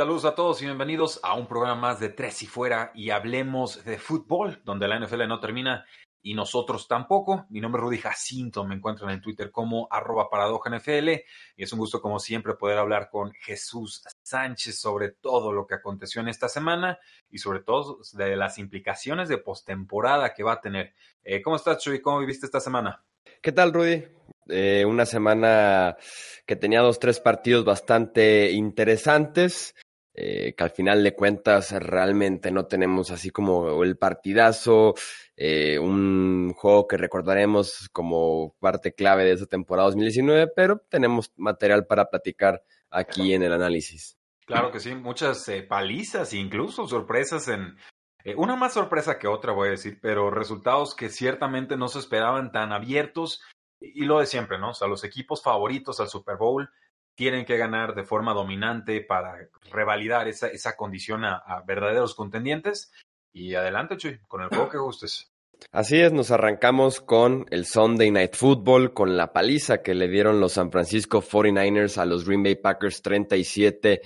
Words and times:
Saludos 0.00 0.24
a 0.24 0.34
todos 0.34 0.62
y 0.62 0.64
bienvenidos 0.64 1.20
a 1.22 1.34
un 1.34 1.46
programa 1.46 1.78
más 1.78 2.00
de 2.00 2.08
Tres 2.08 2.42
y 2.42 2.46
Fuera 2.46 2.90
y 2.94 3.10
hablemos 3.10 3.84
de 3.84 3.98
fútbol, 3.98 4.58
donde 4.64 4.88
la 4.88 4.98
NFL 4.98 5.28
no 5.28 5.40
termina 5.40 5.84
y 6.22 6.32
nosotros 6.32 6.88
tampoco. 6.88 7.44
Mi 7.50 7.60
nombre 7.60 7.80
es 7.80 7.84
Rudy 7.84 7.98
Jacinto, 7.98 8.64
me 8.64 8.76
encuentran 8.76 9.10
en 9.10 9.20
Twitter 9.20 9.50
como 9.50 9.88
arroba 9.90 10.30
paradoja 10.30 10.74
NFL 10.74 11.10
y 11.54 11.62
es 11.62 11.70
un 11.74 11.80
gusto 11.80 12.00
como 12.00 12.18
siempre 12.18 12.54
poder 12.54 12.78
hablar 12.78 13.10
con 13.10 13.30
Jesús 13.32 14.02
Sánchez 14.22 14.80
sobre 14.80 15.10
todo 15.10 15.52
lo 15.52 15.66
que 15.66 15.74
aconteció 15.74 16.22
en 16.22 16.28
esta 16.28 16.48
semana 16.48 16.98
y 17.28 17.36
sobre 17.36 17.60
todo 17.60 17.98
de 18.14 18.36
las 18.36 18.56
implicaciones 18.56 19.28
de 19.28 19.36
postemporada 19.36 20.32
que 20.32 20.42
va 20.42 20.52
a 20.54 20.60
tener. 20.62 20.94
Eh, 21.22 21.42
¿Cómo 21.42 21.56
estás, 21.56 21.76
Chuy? 21.76 22.00
¿Cómo 22.00 22.20
viviste 22.20 22.46
esta 22.46 22.60
semana? 22.60 23.04
¿Qué 23.42 23.52
tal, 23.52 23.70
Rudy? 23.74 24.02
Eh, 24.48 24.82
una 24.86 25.04
semana 25.04 25.98
que 26.46 26.56
tenía 26.56 26.80
dos, 26.80 26.98
tres 26.98 27.20
partidos 27.20 27.66
bastante 27.66 28.50
interesantes. 28.50 29.74
Eh, 30.12 30.54
que 30.56 30.64
al 30.64 30.70
final 30.70 31.04
de 31.04 31.14
cuentas 31.14 31.70
realmente 31.70 32.50
no 32.50 32.66
tenemos 32.66 33.12
así 33.12 33.30
como 33.30 33.84
el 33.84 33.96
partidazo, 33.96 34.94
eh, 35.36 35.78
un 35.78 36.52
juego 36.56 36.88
que 36.88 36.96
recordaremos 36.96 37.88
como 37.92 38.56
parte 38.58 38.92
clave 38.92 39.24
de 39.24 39.32
esa 39.32 39.46
temporada 39.46 39.86
2019, 39.86 40.48
pero 40.48 40.82
tenemos 40.88 41.32
material 41.36 41.86
para 41.86 42.10
platicar 42.10 42.64
aquí 42.90 43.34
en 43.34 43.44
el 43.44 43.52
análisis. 43.52 44.18
Claro 44.46 44.72
que 44.72 44.80
sí, 44.80 44.96
muchas 44.96 45.48
eh, 45.48 45.62
palizas, 45.62 46.34
incluso 46.34 46.88
sorpresas 46.88 47.46
en... 47.46 47.76
una 48.36 48.56
más 48.56 48.74
sorpresa 48.74 49.16
que 49.16 49.28
otra, 49.28 49.52
voy 49.52 49.68
a 49.68 49.72
decir, 49.72 50.00
pero 50.02 50.28
resultados 50.32 50.96
que 50.96 51.08
ciertamente 51.08 51.76
no 51.76 51.86
se 51.86 52.00
esperaban 52.00 52.50
tan 52.50 52.72
abiertos 52.72 53.42
y 53.80 54.04
lo 54.06 54.18
de 54.18 54.26
siempre, 54.26 54.58
¿no? 54.58 54.70
O 54.70 54.74
sea, 54.74 54.88
los 54.88 55.04
equipos 55.04 55.40
favoritos 55.40 56.00
al 56.00 56.08
Super 56.08 56.36
Bowl 56.36 56.68
tienen 57.20 57.44
que 57.44 57.58
ganar 57.58 57.94
de 57.94 58.02
forma 58.02 58.32
dominante 58.32 59.02
para 59.02 59.50
revalidar 59.70 60.26
esa, 60.26 60.46
esa 60.46 60.74
condición 60.74 61.26
a, 61.26 61.62
verdaderos 61.66 62.14
contendientes. 62.14 62.94
Y 63.30 63.54
adelante, 63.56 63.98
Chuy, 63.98 64.20
con 64.26 64.40
el 64.40 64.48
juego 64.48 64.70
que 64.70 64.78
gustes. 64.78 65.30
Así 65.70 66.00
es, 66.00 66.14
nos 66.14 66.30
arrancamos 66.30 67.02
con 67.02 67.44
el 67.50 67.66
Sunday 67.66 68.10
Night 68.10 68.34
Football, 68.36 68.94
con 68.94 69.18
la 69.18 69.34
paliza 69.34 69.82
que 69.82 69.94
le 69.94 70.08
dieron 70.08 70.40
los 70.40 70.52
San 70.52 70.72
Francisco 70.72 71.20
49ers 71.20 71.98
a 71.98 72.06
los 72.06 72.24
Green 72.24 72.42
Bay 72.42 72.54
Packers 72.54 73.02
37 73.02 74.00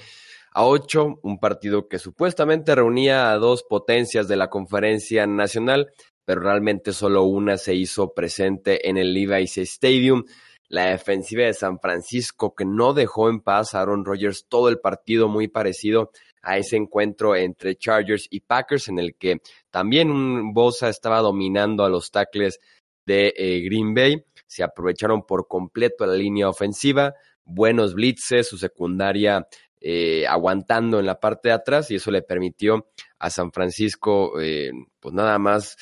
a 0.50 0.66
8, 0.66 1.20
un 1.22 1.38
partido 1.38 1.86
que 1.86 2.00
supuestamente 2.00 2.74
reunía 2.74 3.30
a 3.30 3.38
dos 3.38 3.62
potencias 3.62 4.26
de 4.26 4.34
la 4.34 4.50
conferencia 4.50 5.24
nacional, 5.28 5.92
pero 6.24 6.40
realmente 6.40 6.92
solo 6.92 7.22
una 7.22 7.58
se 7.58 7.76
hizo 7.76 8.12
presente 8.12 8.88
en 8.88 8.96
el 8.96 9.14
Levi's 9.14 9.56
Stadium 9.58 10.24
la 10.68 10.86
defensiva 10.86 11.44
de 11.44 11.54
San 11.54 11.78
Francisco 11.78 12.54
que 12.54 12.64
no 12.64 12.94
dejó 12.94 13.28
en 13.28 13.40
paz 13.40 13.74
a 13.74 13.80
Aaron 13.80 14.04
Rodgers 14.04 14.46
todo 14.48 14.68
el 14.68 14.80
partido 14.80 15.28
muy 15.28 15.48
parecido 15.48 16.10
a 16.42 16.58
ese 16.58 16.76
encuentro 16.76 17.34
entre 17.36 17.76
Chargers 17.76 18.26
y 18.30 18.40
Packers 18.40 18.88
en 18.88 18.98
el 18.98 19.16
que 19.16 19.40
también 19.70 20.10
un 20.10 20.52
Bosa 20.52 20.88
estaba 20.88 21.20
dominando 21.20 21.84
a 21.84 21.88
los 21.88 22.10
tackles 22.10 22.60
de 23.06 23.34
eh, 23.36 23.60
Green 23.60 23.94
Bay, 23.94 24.24
se 24.46 24.62
aprovecharon 24.62 25.26
por 25.26 25.46
completo 25.48 26.06
la 26.06 26.14
línea 26.14 26.48
ofensiva, 26.48 27.14
buenos 27.44 27.94
blitzes, 27.94 28.48
su 28.48 28.56
secundaria 28.56 29.46
eh, 29.80 30.26
aguantando 30.26 30.98
en 30.98 31.06
la 31.06 31.20
parte 31.20 31.48
de 31.48 31.54
atrás 31.54 31.90
y 31.90 31.96
eso 31.96 32.10
le 32.10 32.22
permitió 32.22 32.88
a 33.18 33.30
San 33.30 33.52
Francisco 33.52 34.40
eh, 34.40 34.70
pues 35.00 35.14
nada 35.14 35.38
más 35.38 35.76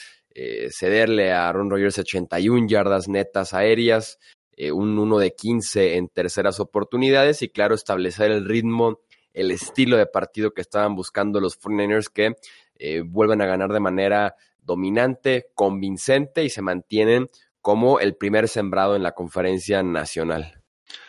cederle 0.70 1.30
a 1.30 1.46
Aaron 1.46 1.68
Rodgers 1.68 1.98
81 1.98 2.66
yardas 2.66 3.06
netas 3.06 3.52
aéreas, 3.52 4.18
eh, 4.56 4.72
un 4.72 4.98
1 4.98 5.18
de 5.18 5.34
15 5.34 5.96
en 5.96 6.08
terceras 6.08 6.60
oportunidades 6.60 7.42
y 7.42 7.48
claro, 7.48 7.74
establecer 7.74 8.30
el 8.30 8.46
ritmo, 8.46 9.00
el 9.32 9.50
estilo 9.50 9.96
de 9.96 10.06
partido 10.06 10.52
que 10.52 10.60
estaban 10.60 10.94
buscando 10.94 11.40
los 11.40 11.60
49ers 11.60 12.08
que 12.12 12.36
eh, 12.76 13.02
vuelven 13.04 13.40
a 13.42 13.46
ganar 13.46 13.72
de 13.72 13.80
manera 13.80 14.36
dominante, 14.60 15.50
convincente 15.54 16.44
y 16.44 16.50
se 16.50 16.62
mantienen 16.62 17.30
como 17.60 18.00
el 18.00 18.16
primer 18.16 18.48
sembrado 18.48 18.96
en 18.96 19.02
la 19.02 19.12
conferencia 19.12 19.82
nacional. 19.82 20.62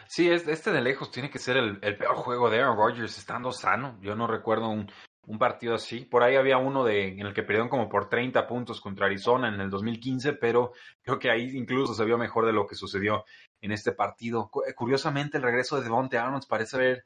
Sí, 0.07 0.29
este 0.29 0.71
de 0.71 0.81
lejos 0.81 1.11
tiene 1.11 1.31
que 1.31 1.39
ser 1.39 1.57
el, 1.57 1.79
el 1.81 1.97
peor 1.97 2.15
juego 2.15 2.49
de 2.49 2.59
Aaron 2.59 2.77
Rodgers 2.77 3.17
estando 3.17 3.51
sano. 3.51 3.97
Yo 4.01 4.15
no 4.15 4.27
recuerdo 4.27 4.69
un, 4.69 4.87
un 5.25 5.39
partido 5.39 5.75
así. 5.75 6.06
Por 6.06 6.23
ahí 6.23 6.35
había 6.35 6.57
uno 6.57 6.84
de, 6.84 7.07
en 7.07 7.22
el 7.22 7.34
que 7.34 7.44
perdieron 7.44 7.69
como 7.69 7.88
por 7.88 8.09
30 8.09 8.45
puntos 8.47 8.81
contra 8.81 9.06
Arizona 9.06 9.47
en 9.47 9.59
el 9.61 9.69
2015, 9.69 10.34
pero 10.34 10.73
creo 11.01 11.19
que 11.19 11.31
ahí 11.31 11.56
incluso 11.56 11.94
se 11.94 12.06
vio 12.06 12.17
mejor 12.17 12.45
de 12.45 12.53
lo 12.53 12.67
que 12.67 12.75
sucedió 12.75 13.25
en 13.61 13.72
este 13.72 13.94
partido. 13.94 14.50
Eh, 14.67 14.73
curiosamente, 14.73 15.38
el 15.38 15.44
regreso 15.44 15.78
de 15.78 15.84
Devontae 15.84 16.19
Adams 16.19 16.45
parece 16.45 16.75
haber, 16.75 17.06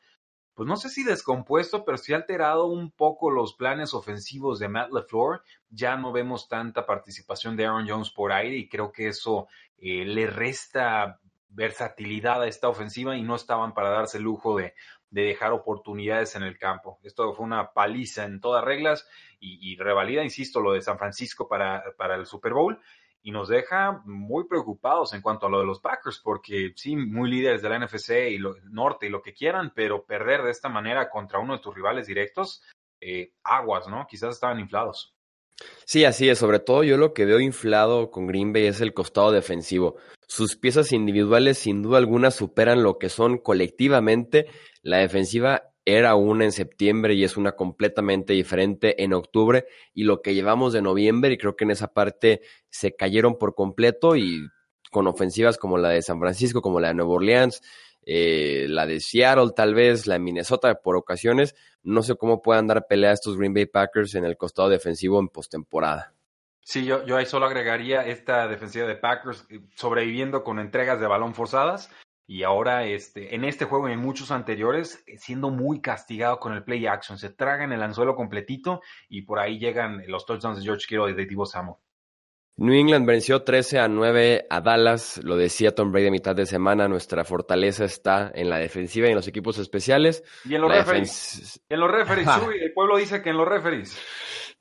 pues 0.56 0.68
no 0.68 0.78
sé 0.78 0.90
si 0.90 1.04
descompuesto, 1.04 1.86
pero 1.86 1.98
sí 1.98 2.14
alterado 2.14 2.66
un 2.66 2.92
poco 2.92 3.30
los 3.30 3.54
planes 3.54 3.94
ofensivos 3.94 4.58
de 4.58 4.70
Matt 4.70 4.92
LeFleur. 4.92 5.44
Ya 5.70 5.96
no 5.96 6.12
vemos 6.12 6.48
tanta 6.48 6.86
participación 6.86 7.56
de 7.56 7.66
Aaron 7.66 7.88
Jones 7.88 8.10
por 8.10 8.32
aire 8.32 8.58
y 8.58 8.68
creo 8.68 8.92
que 8.92 9.10
eso 9.10 9.48
eh, 9.78 10.06
le 10.06 10.26
resta 10.26 11.20
versatilidad 11.50 12.42
a 12.42 12.48
esta 12.48 12.68
ofensiva 12.68 13.16
y 13.16 13.24
no 13.24 13.36
estaban 13.36 13.74
para 13.74 13.90
darse 13.90 14.18
el 14.18 14.24
lujo 14.26 14.58
de, 14.58 14.74
de 15.10 15.24
dejar 15.24 15.54
oportunidades 15.54 16.36
en 16.36 16.44
el 16.44 16.58
campo. 16.58 17.00
Esto 17.04 17.34
fue 17.34 17.46
una 17.46 17.72
paliza 17.72 18.26
en 18.26 18.42
todas 18.42 18.64
reglas 18.64 19.08
y, 19.40 19.78
revalida, 19.78 20.24
insisto, 20.24 20.60
lo 20.62 20.74
de 20.74 20.82
San 20.82 20.98
Francisco 20.98 21.48
para, 21.48 21.84
para, 21.98 22.16
el 22.16 22.26
Super 22.26 22.54
Bowl 22.54 22.80
y 23.22 23.32
nos 23.32 23.50
deja 23.50 24.02
muy 24.06 24.48
preocupados 24.48 25.14
en 25.14 25.22
cuanto 25.22 25.48
a 25.48 25.50
lo 25.50 25.60
de 25.60 25.66
los 25.66 25.80
Packers, 25.80 26.20
porque 26.24 26.72
sí, 26.76 26.96
muy 26.96 27.30
líderes 27.30 27.62
de 27.62 27.70
la 27.70 27.80
NFC 27.80 28.30
y 28.32 28.38
lo, 28.38 28.56
norte 28.70 29.08
y 29.08 29.10
lo 29.10 29.22
que 29.22 29.34
quieran, 29.34 29.74
pero 29.76 30.06
perder 30.06 30.44
de 30.44 30.52
esta 30.52 30.70
manera 30.70 31.10
contra 31.10 31.40
uno 31.40 31.54
de 31.54 31.60
tus 31.60 31.76
rivales 31.76 32.08
directos, 32.08 32.64
eh, 33.02 33.34
aguas, 33.44 33.88
¿no? 33.88 34.08
Quizás 34.08 34.36
estaban 34.36 34.60
inflados. 34.60 35.17
Sí, 35.86 36.06
así 36.06 36.30
es. 36.30 36.38
Sobre 36.38 36.60
todo 36.60 36.84
yo 36.84 36.98
lo 36.98 37.14
que 37.14 37.26
veo 37.26 37.40
inflado 37.40 38.12
con 38.12 38.28
Green 38.28 38.54
Bay 38.54 38.66
es 38.66 38.82
el 38.82 38.94
costado 38.94 39.32
defensivo. 39.32 39.96
Sus 40.28 40.56
piezas 40.56 40.92
individuales 40.92 41.58
sin 41.58 41.82
duda 41.82 41.98
alguna 41.98 42.32
superan 42.32 42.84
lo 42.84 42.98
que 43.00 43.10
son 43.10 43.38
colectivamente. 43.38 44.48
La 44.82 44.98
defensiva 44.98 45.72
era 45.86 46.16
una 46.16 46.44
en 46.44 46.52
septiembre 46.52 47.14
y 47.14 47.24
es 47.24 47.38
una 47.38 47.54
completamente 47.54 48.34
diferente 48.34 49.02
en 49.02 49.14
octubre 49.14 49.66
y 49.94 50.04
lo 50.04 50.22
que 50.22 50.34
llevamos 50.34 50.74
de 50.74 50.82
noviembre 50.82 51.32
y 51.32 51.38
creo 51.38 51.56
que 51.56 51.64
en 51.64 51.72
esa 51.72 51.94
parte 51.94 52.42
se 52.70 52.94
cayeron 52.94 53.38
por 53.38 53.56
completo 53.56 54.18
y 54.18 54.50
con 54.92 55.08
ofensivas 55.08 55.58
como 55.58 55.78
la 55.78 55.90
de 55.90 56.02
San 56.02 56.20
Francisco, 56.20 56.62
como 56.62 56.82
la 56.82 56.90
de 56.90 56.96
Nueva 56.96 57.14
Orleans, 57.14 57.62
eh, 58.10 58.68
la 58.70 58.86
de 58.86 59.02
Seattle 59.02 59.52
tal 59.54 59.76
vez, 59.76 60.08
la 60.08 60.14
de 60.14 60.20
Minnesota 60.20 60.74
por 60.76 60.96
ocasiones. 60.96 61.56
No 61.84 62.04
sé 62.04 62.16
cómo 62.16 62.42
puedan 62.42 62.66
dar 62.66 62.88
pelea 62.88 63.10
a 63.10 63.14
estos 63.14 63.38
Green 63.38 63.54
Bay 63.54 63.66
Packers 63.66 64.16
en 64.16 64.24
el 64.24 64.38
costado 64.38 64.70
defensivo 64.70 65.20
en 65.20 65.28
postemporada. 65.28 66.14
Sí, 66.62 66.86
yo, 66.86 67.06
yo 67.06 67.18
ahí 67.18 67.26
solo 67.26 67.48
agregaría 67.48 68.06
esta 68.06 68.48
defensiva 68.48 68.88
de 68.88 68.96
Packers 68.96 69.46
eh, 69.50 69.60
sobreviviendo 69.76 70.46
con 70.46 70.60
entregas 70.60 71.02
de 71.02 71.08
balón 71.08 71.36
forzadas 71.36 71.90
y 72.26 72.44
ahora 72.44 72.86
este, 72.86 73.36
en 73.36 73.44
este 73.44 73.66
juego 73.66 73.90
y 73.90 73.92
en 73.92 74.00
muchos 74.00 74.32
anteriores 74.32 75.04
siendo 75.18 75.50
muy 75.50 75.82
castigado 75.82 76.40
con 76.40 76.54
el 76.54 76.64
play 76.64 76.86
action. 76.88 77.18
Se 77.18 77.30
tragan 77.30 77.74
el 77.74 77.84
anzuelo 77.84 78.16
completito 78.16 78.82
y 79.10 79.24
por 79.24 79.40
ahí 79.40 79.60
llegan 79.60 80.02
los 80.08 80.26
touchdowns 80.26 80.60
de 80.60 80.64
George 80.64 80.86
Kittle 80.88 81.12
y 81.12 81.14
de 81.14 81.26
Divo 81.26 81.46
Samuel. 81.46 81.78
New 82.60 82.74
England 82.74 83.06
venció 83.06 83.44
13 83.44 83.78
a 83.78 83.88
9 83.88 84.48
a 84.50 84.62
Dallas, 84.62 85.22
lo 85.24 85.38
decía 85.38 85.76
Tom 85.76 85.92
Brady 85.92 86.08
a 86.08 86.12
mitad 86.12 86.36
de 86.36 86.48
semana, 86.48 86.88
nuestra 86.88 87.24
fortaleza 87.24 87.86
está 87.86 88.32
en 88.34 88.50
la 88.50 88.58
defensiva 88.58 89.06
y 89.06 89.12
en 89.12 89.16
los 89.16 89.28
equipos 89.28 89.60
especiales. 89.60 90.24
Y 90.44 90.56
en 90.56 90.62
los 90.62 90.72
referees. 90.72 91.62
En 91.70 91.80
los 91.80 91.92
referees, 91.92 92.28
el 92.60 92.74
pueblo 92.74 92.98
dice 92.98 93.22
que 93.22 93.30
en 93.30 93.38
los 93.38 93.48
referees. 93.48 93.96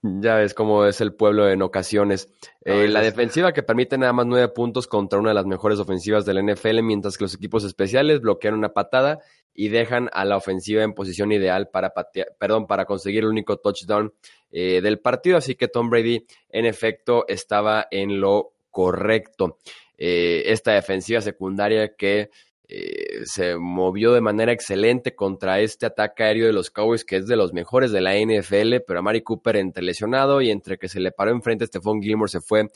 Ya 0.02 0.34
ves 0.37 0.52
cómo 0.52 0.84
es 0.84 1.00
el 1.00 1.14
pueblo 1.14 1.48
en 1.48 1.62
ocasiones. 1.62 2.28
Eh, 2.66 2.87
la 2.87 3.00
defensiva 3.00 3.52
que 3.52 3.62
permite 3.62 3.96
nada 3.96 4.12
más 4.12 4.26
nueve 4.26 4.48
puntos 4.48 4.87
contra 4.87 5.19
una 5.19 5.31
de 5.31 5.34
las 5.34 5.46
mejores 5.46 5.78
ofensivas 5.78 6.26
del 6.26 6.44
NFL, 6.44 6.82
mientras 6.82 7.16
que 7.16 7.25
los 7.25 7.34
equipos 7.34 7.64
especiales 7.64 8.20
bloquean 8.20 8.52
una 8.52 8.75
patada 8.75 9.20
y 9.56 9.69
dejan 9.69 10.11
a 10.12 10.25
la 10.25 10.37
ofensiva 10.37 10.82
en 10.82 10.93
posición 10.93 11.32
ideal 11.32 11.69
para 11.69 11.93
perdón, 12.38 12.67
para 12.67 12.85
conseguir 12.85 13.25
el 13.25 13.31
único 13.31 13.56
touchdown 13.56 14.12
eh, 14.50 14.81
del 14.82 15.00
partido. 15.00 15.38
Así 15.38 15.55
que 15.55 15.69
Tom 15.69 15.88
Brady, 15.88 16.26
en 16.50 16.67
efecto, 16.67 17.25
estaba 17.26 17.88
en 17.91 18.20
lo 18.20 18.53
correcto. 18.70 19.58
eh, 19.97 20.43
esta 20.47 20.73
defensiva 20.73 21.23
secundaria 21.23 21.97
que 21.97 22.29
eh, 22.69 23.25
se 23.25 23.56
movió 23.56 24.12
de 24.12 24.20
manera 24.20 24.53
excelente 24.53 25.14
contra 25.14 25.61
este 25.61 25.87
ataque 25.87 26.25
aéreo 26.25 26.47
de 26.47 26.53
los 26.53 26.70
Cowboys, 26.70 27.05
que 27.05 27.17
es 27.17 27.26
de 27.26 27.37
los 27.37 27.53
mejores 27.53 27.93
de 27.93 28.00
la 28.00 28.17
NFL, 28.17 28.85
pero 28.87 28.99
a 28.99 29.03
Mari 29.03 29.23
Cooper 29.23 29.56
entre 29.56 29.85
lesionado 29.85 30.43
y 30.43 30.50
entre 30.50 30.76
que 30.76 30.88
se 30.88 30.99
le 30.99 31.12
paró 31.12 31.31
enfrente 31.31 31.67
Stephon 31.67 32.03
Gilmore 32.03 32.31
se 32.31 32.41
fue 32.41 32.69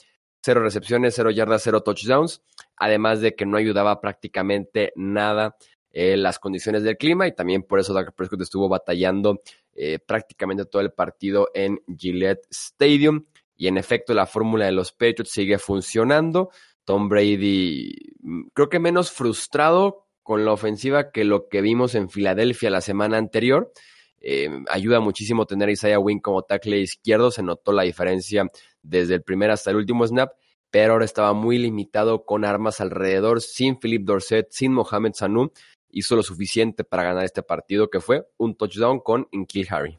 cero 0.42 0.62
recepciones, 0.62 1.14
cero 1.16 1.30
yardas, 1.30 1.62
cero 1.64 1.82
touchdowns, 1.82 2.42
además 2.76 3.20
de 3.20 3.34
que 3.34 3.46
no 3.46 3.56
ayudaba 3.56 4.00
prácticamente 4.00 4.92
nada 4.94 5.56
eh, 5.92 6.16
las 6.16 6.38
condiciones 6.38 6.82
del 6.82 6.96
clima 6.96 7.26
y 7.26 7.34
también 7.34 7.62
por 7.62 7.80
eso 7.80 7.92
Dak 7.92 8.14
Prescott 8.14 8.42
estuvo 8.42 8.68
batallando 8.68 9.42
eh, 9.74 9.98
prácticamente 9.98 10.64
todo 10.64 10.82
el 10.82 10.92
partido 10.92 11.48
en 11.54 11.80
Gillette 11.96 12.46
Stadium. 12.50 13.24
Y 13.56 13.66
en 13.66 13.76
efecto, 13.76 14.14
la 14.14 14.26
fórmula 14.26 14.66
de 14.66 14.72
los 14.72 14.92
Patriots 14.92 15.30
sigue 15.30 15.58
funcionando. 15.58 16.50
Tom 16.84 17.08
Brady, 17.08 17.92
mm, 18.20 18.48
creo 18.54 18.68
que 18.68 18.78
menos 18.78 19.10
frustrado 19.10 20.06
con 20.22 20.44
la 20.44 20.52
ofensiva 20.52 21.10
que 21.10 21.24
lo 21.24 21.48
que 21.48 21.60
vimos 21.60 21.94
en 21.94 22.08
Filadelfia 22.08 22.70
la 22.70 22.80
semana 22.80 23.18
anterior. 23.18 23.72
Eh, 24.20 24.48
ayuda 24.68 25.00
muchísimo 25.00 25.46
tener 25.46 25.70
Isaiah 25.70 25.98
Wynn 25.98 26.20
como 26.20 26.42
tackle 26.42 26.78
izquierdo. 26.78 27.30
Se 27.30 27.42
notó 27.42 27.72
la 27.72 27.82
diferencia 27.82 28.50
desde 28.82 29.14
el 29.14 29.22
primer 29.22 29.50
hasta 29.50 29.70
el 29.70 29.76
último 29.76 30.06
snap, 30.06 30.32
pero 30.70 30.92
ahora 30.92 31.04
estaba 31.04 31.32
muy 31.32 31.58
limitado 31.58 32.24
con 32.24 32.44
armas 32.44 32.80
alrededor, 32.80 33.40
sin 33.40 33.78
Philip 33.78 34.04
Dorset, 34.04 34.48
sin 34.50 34.72
Mohamed 34.72 35.12
Sanu. 35.14 35.52
Hizo 35.92 36.16
lo 36.16 36.22
suficiente 36.22 36.84
para 36.84 37.02
ganar 37.02 37.24
este 37.24 37.42
partido, 37.42 37.90
que 37.90 38.00
fue 38.00 38.26
un 38.36 38.56
touchdown 38.56 39.00
con 39.00 39.28
Inkil 39.30 39.66
Harry. 39.70 39.98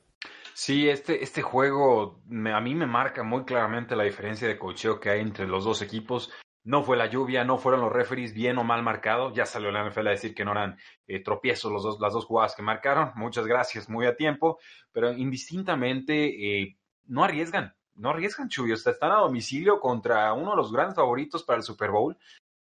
Sí, 0.54 0.90
este, 0.90 1.24
este 1.24 1.42
juego 1.42 2.22
a 2.30 2.62
mí 2.62 2.76
me 2.76 2.86
marca 2.86 3.24
muy 3.24 3.46
claramente 3.46 3.96
la 3.96 4.04
diferencia 4.04 4.48
de 4.48 4.60
cocheo 4.60 5.00
que 5.00 5.10
hay 5.10 5.22
entre 5.22 5.48
los 5.48 5.64
dos 5.64 5.82
equipos. 5.82 6.32
No 6.64 6.84
fue 6.84 6.96
la 6.96 7.08
lluvia, 7.08 7.44
no 7.44 7.58
fueron 7.58 7.82
los 7.82 7.92
referees 7.92 8.34
bien 8.34 8.58
o 8.60 8.64
mal 8.64 8.84
marcados. 8.84 9.34
Ya 9.34 9.46
salió 9.46 9.72
la 9.72 9.84
NFL 9.90 10.08
a 10.08 10.12
decir 10.12 10.36
que 10.36 10.46
no 10.46 10.52
eran 10.52 10.78
eh, 11.08 11.24
tropiezos 11.24 11.72
los 11.72 11.82
dos, 11.82 12.00
las 12.00 12.14
dos 12.14 12.26
jugadas 12.26 12.54
que 12.56 12.62
marcaron. 12.62 13.12
Muchas 13.16 13.48
gracias, 13.48 13.90
muy 13.90 14.06
a 14.06 14.16
tiempo. 14.16 14.60
Pero 14.92 15.12
indistintamente 15.12 16.62
eh, 16.62 16.78
no 17.08 17.24
arriesgan, 17.24 17.74
no 17.96 18.10
arriesgan, 18.10 18.50
Chuy. 18.50 18.72
están 18.74 19.12
a 19.12 19.16
domicilio 19.16 19.80
contra 19.80 20.32
uno 20.34 20.52
de 20.52 20.58
los 20.58 20.72
grandes 20.72 20.96
favoritos 20.96 21.44
para 21.44 21.58
el 21.58 21.64
Super 21.64 21.90
Bowl. 21.90 22.18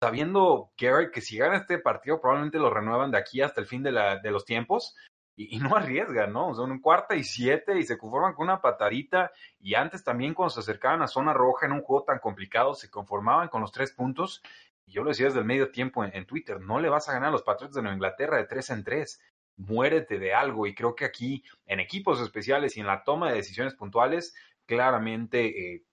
Sabiendo, 0.05 0.71
Garrett, 0.77 1.11
que 1.11 1.19
si 1.19 1.35
gana 1.35 1.57
este 1.57 1.79
partido 1.79 2.21
probablemente 2.21 2.59
lo 2.59 2.69
renuevan 2.69 3.09
de 3.09 3.17
aquí 3.17 3.41
hasta 3.41 3.59
el 3.59 3.65
fin 3.65 3.81
de, 3.81 3.91
la, 3.91 4.19
de 4.19 4.29
los 4.29 4.45
tiempos 4.45 4.95
y, 5.35 5.57
no 5.57 5.75
arriesgan, 5.75 6.31
¿no? 6.31 6.53
Son 6.53 6.69
un 6.69 6.79
cuarta 6.79 7.15
y 7.15 7.23
siete 7.23 7.75
y 7.79 7.81
se 7.81 7.97
conforman 7.97 8.35
con 8.35 8.43
una 8.43 8.61
patadita. 8.61 9.31
Y 9.59 9.73
antes 9.73 10.03
también 10.03 10.35
cuando 10.35 10.51
se 10.51 10.59
acercaban 10.59 11.01
a 11.01 11.07
zona 11.07 11.33
roja 11.33 11.65
en 11.65 11.71
un 11.71 11.81
juego 11.81 12.03
tan 12.03 12.19
complicado, 12.19 12.75
se 12.75 12.91
conformaban 12.91 13.47
con 13.47 13.61
los 13.61 13.71
tres 13.71 13.93
puntos. 13.93 14.43
Y 14.85 14.91
yo 14.91 15.01
lo 15.01 15.09
decía 15.09 15.25
desde 15.25 15.39
el 15.39 15.45
medio 15.45 15.71
tiempo 15.71 16.05
en, 16.05 16.27
Twitter, 16.27 16.61
no 16.61 16.79
le 16.79 16.89
vas 16.89 17.09
a 17.09 17.13
ganar 17.13 17.29
a 17.29 17.31
los 17.31 17.41
Patriots 17.41 17.73
de 17.73 17.81
Nueva 17.81 17.95
Inglaterra 17.95 18.37
de 18.37 18.45
tres 18.45 18.69
en 18.69 18.83
tres. 18.83 19.19
Muérete 19.57 20.19
de 20.19 20.35
algo. 20.35 20.67
Y 20.67 20.75
creo 20.75 20.93
que 20.93 21.05
aquí, 21.05 21.43
en 21.65 21.79
equipos 21.79 22.21
especiales 22.21 22.77
y 22.77 22.81
en 22.81 22.85
la 22.85 23.03
toma 23.03 23.29
de 23.31 23.37
decisiones 23.37 23.73
puntuales, 23.73 24.35
claramente 24.67 25.47
eh, 25.47 25.83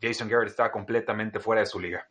Jason 0.00 0.28
Garrett 0.28 0.48
está 0.48 0.72
completamente 0.72 1.38
fuera 1.38 1.60
de 1.60 1.66
su 1.66 1.78
liga. 1.78 2.08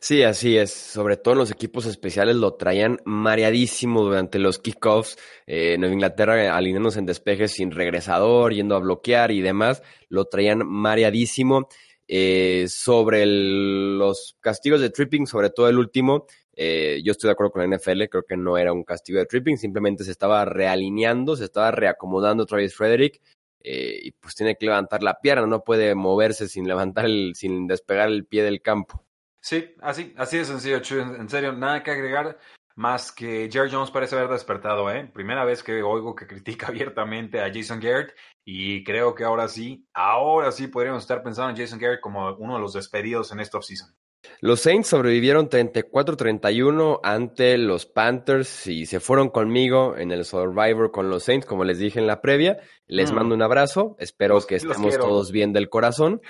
Sí, 0.00 0.22
así 0.22 0.56
es. 0.56 0.72
Sobre 0.72 1.16
todo 1.16 1.34
los 1.34 1.50
equipos 1.50 1.84
especiales 1.86 2.36
lo 2.36 2.54
traían 2.54 3.00
mareadísimo 3.04 4.02
durante 4.02 4.38
los 4.38 4.58
kickoffs. 4.58 5.16
Eh, 5.46 5.76
Nueva 5.78 5.94
Inglaterra 5.94 6.56
alineándose 6.56 7.00
en 7.00 7.06
despejes 7.06 7.52
sin 7.52 7.72
regresador, 7.72 8.54
yendo 8.54 8.76
a 8.76 8.80
bloquear 8.80 9.32
y 9.32 9.40
demás. 9.40 9.82
Lo 10.08 10.26
traían 10.26 10.66
mareadísimo. 10.66 11.68
Eh, 12.10 12.66
sobre 12.68 13.26
los 13.26 14.36
castigos 14.40 14.80
de 14.80 14.88
tripping, 14.88 15.26
sobre 15.26 15.50
todo 15.50 15.68
el 15.68 15.78
último, 15.78 16.26
eh, 16.56 17.02
yo 17.04 17.12
estoy 17.12 17.28
de 17.28 17.32
acuerdo 17.32 17.52
con 17.52 17.60
la 17.70 17.76
NFL, 17.76 18.08
creo 18.08 18.24
que 18.24 18.36
no 18.36 18.56
era 18.56 18.72
un 18.72 18.82
castigo 18.82 19.18
de 19.18 19.26
tripping, 19.26 19.58
simplemente 19.58 20.04
se 20.04 20.10
estaba 20.10 20.44
realineando, 20.46 21.36
se 21.36 21.44
estaba 21.44 21.70
reacomodando 21.70 22.46
Travis 22.46 22.74
Frederick 22.74 23.20
eh, 23.60 23.98
y 24.02 24.12
pues 24.12 24.34
tiene 24.34 24.56
que 24.56 24.64
levantar 24.64 25.02
la 25.02 25.20
pierna, 25.20 25.46
no 25.46 25.62
puede 25.62 25.94
moverse 25.94 26.48
sin 26.48 26.66
levantar 26.66 27.04
el, 27.04 27.32
sin 27.34 27.66
despegar 27.66 28.08
el 28.08 28.24
pie 28.24 28.42
del 28.42 28.62
campo. 28.62 29.04
Sí, 29.40 29.74
así, 29.80 30.14
así 30.16 30.38
de 30.38 30.44
sencillo, 30.44 30.76
En 31.16 31.28
serio, 31.28 31.52
nada 31.52 31.82
que 31.82 31.90
agregar 31.90 32.38
más 32.78 33.10
que 33.10 33.48
Jerry 33.52 33.70
Jones 33.72 33.90
parece 33.90 34.14
haber 34.14 34.28
despertado, 34.28 34.88
¿eh? 34.88 35.10
Primera 35.12 35.44
vez 35.44 35.64
que 35.64 35.82
oigo 35.82 36.14
que 36.14 36.28
critica 36.28 36.68
abiertamente 36.68 37.40
a 37.40 37.52
Jason 37.52 37.80
Garrett 37.80 38.14
y 38.44 38.84
creo 38.84 39.14
que 39.16 39.24
ahora 39.24 39.48
sí, 39.48 39.84
ahora 39.92 40.52
sí 40.52 40.68
podríamos 40.68 41.02
estar 41.02 41.22
pensando 41.22 41.50
en 41.50 41.56
Jason 41.56 41.78
Garrett 41.80 42.00
como 42.00 42.34
uno 42.36 42.54
de 42.54 42.60
los 42.60 42.74
despedidos 42.74 43.32
en 43.32 43.40
esta 43.40 43.58
offseason. 43.58 43.94
Los 44.40 44.60
Saints 44.60 44.88
sobrevivieron 44.88 45.48
34-31 45.48 47.00
ante 47.02 47.58
los 47.58 47.86
Panthers 47.86 48.68
y 48.68 48.86
se 48.86 49.00
fueron 49.00 49.30
conmigo 49.30 49.96
en 49.96 50.12
el 50.12 50.24
Survivor 50.24 50.92
con 50.92 51.10
los 51.10 51.24
Saints, 51.24 51.44
como 51.44 51.64
les 51.64 51.78
dije 51.78 51.98
en 51.98 52.06
la 52.06 52.20
previa. 52.20 52.58
Les 52.86 53.10
mm. 53.10 53.14
mando 53.14 53.34
un 53.34 53.42
abrazo, 53.42 53.96
espero 53.98 54.40
que 54.46 54.56
estemos 54.56 54.96
todos 54.96 55.32
bien 55.32 55.52
del 55.52 55.68
corazón. 55.68 56.20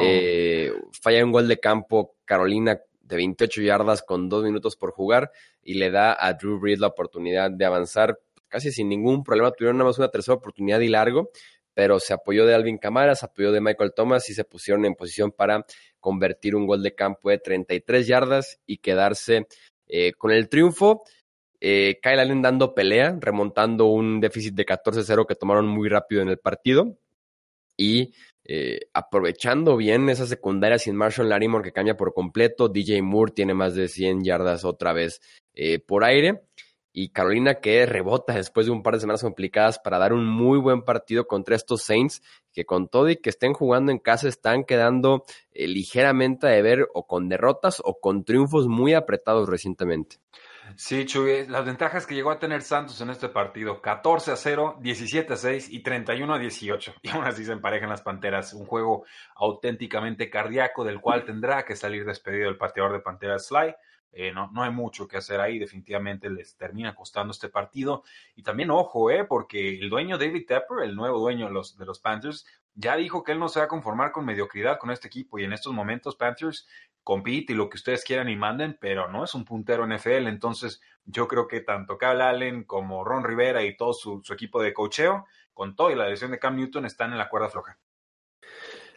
Eh, 0.00 0.72
falla 0.92 1.24
un 1.24 1.32
gol 1.32 1.46
de 1.46 1.60
campo 1.60 2.16
Carolina 2.24 2.80
de 3.02 3.16
28 3.16 3.62
yardas 3.62 4.02
con 4.02 4.28
dos 4.28 4.44
minutos 4.44 4.76
por 4.76 4.92
jugar 4.92 5.30
y 5.62 5.74
le 5.74 5.90
da 5.90 6.16
a 6.18 6.34
Drew 6.34 6.58
Brees 6.58 6.78
la 6.78 6.88
oportunidad 6.88 7.50
de 7.50 7.64
avanzar 7.64 8.18
casi 8.48 8.72
sin 8.72 8.88
ningún 8.88 9.24
problema. 9.24 9.50
Tuvieron 9.50 9.76
nada 9.76 9.90
más 9.90 9.98
una 9.98 10.10
tercera 10.10 10.34
oportunidad 10.34 10.80
y 10.80 10.88
largo, 10.88 11.30
pero 11.78 12.00
se 12.00 12.12
apoyó 12.12 12.44
de 12.44 12.56
Alvin 12.56 12.76
Kamara, 12.76 13.14
se 13.14 13.24
apoyó 13.24 13.52
de 13.52 13.60
Michael 13.60 13.92
Thomas 13.94 14.28
y 14.30 14.34
se 14.34 14.42
pusieron 14.42 14.84
en 14.84 14.96
posición 14.96 15.30
para 15.30 15.64
convertir 16.00 16.56
un 16.56 16.66
gol 16.66 16.82
de 16.82 16.96
campo 16.96 17.30
de 17.30 17.38
33 17.38 18.04
yardas 18.04 18.58
y 18.66 18.78
quedarse 18.78 19.46
eh, 19.86 20.12
con 20.14 20.32
el 20.32 20.48
triunfo. 20.48 21.04
Eh, 21.60 22.00
Kyle 22.02 22.18
Allen 22.18 22.42
dando 22.42 22.74
pelea, 22.74 23.16
remontando 23.20 23.86
un 23.86 24.18
déficit 24.18 24.54
de 24.54 24.66
14-0 24.66 25.24
que 25.24 25.36
tomaron 25.36 25.68
muy 25.68 25.88
rápido 25.88 26.20
en 26.20 26.30
el 26.30 26.38
partido 26.40 26.98
y 27.76 28.12
eh, 28.42 28.80
aprovechando 28.92 29.76
bien 29.76 30.08
esa 30.08 30.26
secundaria 30.26 30.80
sin 30.80 30.96
Marshall 30.96 31.28
Larimore 31.28 31.62
que 31.62 31.72
cambia 31.72 31.96
por 31.96 32.12
completo. 32.12 32.68
DJ 32.68 33.02
Moore 33.02 33.30
tiene 33.36 33.54
más 33.54 33.76
de 33.76 33.86
100 33.86 34.24
yardas 34.24 34.64
otra 34.64 34.92
vez 34.92 35.20
por 35.86 36.02
aire. 36.02 36.42
Y 36.92 37.10
Carolina 37.10 37.56
que 37.56 37.86
rebota 37.86 38.34
después 38.34 38.66
de 38.66 38.72
un 38.72 38.82
par 38.82 38.94
de 38.94 39.00
semanas 39.00 39.22
complicadas 39.22 39.78
para 39.78 39.98
dar 39.98 40.12
un 40.12 40.26
muy 40.26 40.58
buen 40.58 40.82
partido 40.82 41.26
contra 41.26 41.54
estos 41.54 41.82
Saints 41.82 42.22
que 42.52 42.64
con 42.64 42.88
todo 42.88 43.08
y 43.08 43.16
que 43.16 43.30
estén 43.30 43.52
jugando 43.52 43.92
en 43.92 43.98
casa 43.98 44.28
están 44.28 44.64
quedando 44.64 45.24
eh, 45.52 45.68
ligeramente 45.68 46.46
a 46.46 46.50
deber 46.50 46.88
o 46.94 47.06
con 47.06 47.28
derrotas 47.28 47.80
o 47.84 48.00
con 48.00 48.24
triunfos 48.24 48.66
muy 48.66 48.94
apretados 48.94 49.48
recientemente. 49.48 50.16
Sí, 50.76 51.06
Chuy, 51.06 51.46
las 51.46 51.64
ventajas 51.64 52.06
que 52.06 52.14
llegó 52.14 52.30
a 52.30 52.38
tener 52.38 52.62
Santos 52.62 53.00
en 53.00 53.10
este 53.10 53.28
partido, 53.28 53.80
14 53.80 54.32
a 54.32 54.36
0, 54.36 54.78
17 54.80 55.32
a 55.32 55.36
6 55.36 55.68
y 55.70 55.82
31 55.82 56.34
a 56.34 56.38
18. 56.38 56.94
Y 57.02 57.08
aún 57.10 57.24
así 57.24 57.44
se 57.44 57.52
emparejan 57.52 57.88
las 57.88 58.02
Panteras, 58.02 58.52
un 58.52 58.66
juego 58.66 59.04
auténticamente 59.36 60.28
cardíaco 60.28 60.84
del 60.84 61.00
cual 61.00 61.24
tendrá 61.24 61.64
que 61.64 61.76
salir 61.76 62.04
despedido 62.04 62.48
el 62.48 62.58
pateador 62.58 62.92
de 62.92 63.00
Panteras 63.00 63.46
Sly. 63.46 63.74
Eh, 64.12 64.32
no, 64.32 64.50
no 64.52 64.62
hay 64.62 64.70
mucho 64.70 65.06
que 65.06 65.16
hacer 65.16 65.40
ahí, 65.40 65.58
definitivamente 65.58 66.30
les 66.30 66.56
termina 66.56 66.94
costando 66.94 67.32
este 67.32 67.48
partido. 67.48 68.02
Y 68.34 68.42
también 68.42 68.70
ojo, 68.70 69.10
eh, 69.10 69.24
porque 69.24 69.78
el 69.78 69.90
dueño 69.90 70.18
David 70.18 70.46
Tepper, 70.46 70.84
el 70.84 70.96
nuevo 70.96 71.18
dueño 71.18 71.46
de 71.46 71.52
los, 71.52 71.76
de 71.76 71.86
los 71.86 72.00
Panthers, 72.00 72.46
ya 72.74 72.96
dijo 72.96 73.24
que 73.24 73.32
él 73.32 73.38
no 73.38 73.48
se 73.48 73.58
va 73.58 73.66
a 73.66 73.68
conformar 73.68 74.12
con 74.12 74.24
mediocridad 74.24 74.78
con 74.78 74.90
este 74.90 75.08
equipo 75.08 75.38
y 75.38 75.44
en 75.44 75.52
estos 75.52 75.72
momentos 75.72 76.14
Panthers 76.14 76.68
compite 77.02 77.52
y 77.52 77.56
lo 77.56 77.68
que 77.68 77.76
ustedes 77.76 78.04
quieran 78.04 78.28
y 78.28 78.36
manden, 78.36 78.76
pero 78.80 79.08
no 79.08 79.24
es 79.24 79.34
un 79.34 79.44
puntero 79.44 79.86
NFL. 79.86 80.26
Entonces, 80.26 80.80
yo 81.06 81.26
creo 81.26 81.48
que 81.48 81.60
tanto 81.60 81.96
Cal 81.96 82.20
Allen 82.20 82.64
como 82.64 83.02
Ron 83.02 83.24
Rivera 83.24 83.64
y 83.64 83.76
todo 83.76 83.94
su, 83.94 84.22
equipo 84.30 84.62
de 84.62 84.74
cocheo, 84.74 85.26
con 85.54 85.74
todo 85.74 85.90
y 85.90 85.94
la 85.94 86.06
lesión 86.06 86.30
de 86.30 86.38
Cam 86.38 86.56
Newton, 86.56 86.84
están 86.84 87.12
en 87.12 87.18
la 87.18 87.30
cuerda 87.30 87.48
floja. 87.48 87.78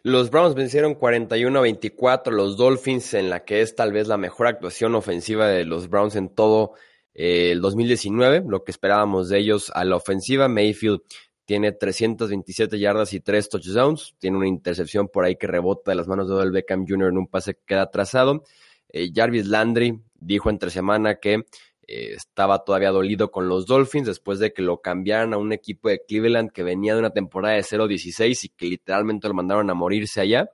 Los 0.03 0.31
Browns 0.31 0.55
vencieron 0.55 0.95
41 0.95 1.59
a 1.59 1.61
24 1.61 2.33
los 2.33 2.57
Dolphins 2.57 3.13
en 3.13 3.29
la 3.29 3.45
que 3.45 3.61
es 3.61 3.75
tal 3.75 3.93
vez 3.93 4.07
la 4.07 4.17
mejor 4.17 4.47
actuación 4.47 4.95
ofensiva 4.95 5.47
de 5.47 5.63
los 5.63 5.89
Browns 5.89 6.15
en 6.15 6.29
todo 6.29 6.73
eh, 7.13 7.51
el 7.51 7.61
2019, 7.61 8.43
lo 8.47 8.63
que 8.63 8.71
esperábamos 8.71 9.29
de 9.29 9.37
ellos 9.37 9.71
a 9.75 9.85
la 9.85 9.97
ofensiva. 9.97 10.47
Mayfield 10.47 11.01
tiene 11.45 11.71
327 11.71 12.79
yardas 12.79 13.13
y 13.13 13.19
3 13.19 13.49
touchdowns. 13.49 14.15
Tiene 14.17 14.37
una 14.37 14.47
intercepción 14.47 15.07
por 15.07 15.23
ahí 15.23 15.35
que 15.35 15.45
rebota 15.45 15.91
de 15.91 15.95
las 15.95 16.07
manos 16.07 16.27
de 16.27 16.33
Odell 16.33 16.51
Beckham 16.51 16.85
Jr. 16.87 17.09
en 17.09 17.17
un 17.19 17.27
pase 17.27 17.53
que 17.53 17.61
queda 17.67 17.83
atrasado. 17.83 18.43
Eh, 18.89 19.11
Jarvis 19.13 19.45
Landry 19.45 20.01
dijo 20.15 20.49
entre 20.49 20.71
semana 20.71 21.19
que 21.19 21.45
eh, 21.93 22.13
estaba 22.13 22.63
todavía 22.63 22.89
dolido 22.91 23.31
con 23.31 23.49
los 23.49 23.65
Dolphins 23.65 24.07
después 24.07 24.39
de 24.39 24.53
que 24.53 24.61
lo 24.61 24.81
cambiaran 24.81 25.33
a 25.33 25.37
un 25.37 25.51
equipo 25.51 25.89
de 25.89 26.01
Cleveland 26.05 26.51
que 26.51 26.63
venía 26.63 26.93
de 26.93 26.99
una 26.99 27.09
temporada 27.09 27.55
de 27.55 27.63
0-16 27.63 28.45
y 28.45 28.49
que 28.49 28.67
literalmente 28.67 29.27
lo 29.27 29.33
mandaron 29.33 29.69
a 29.69 29.73
morirse 29.73 30.21
allá. 30.21 30.49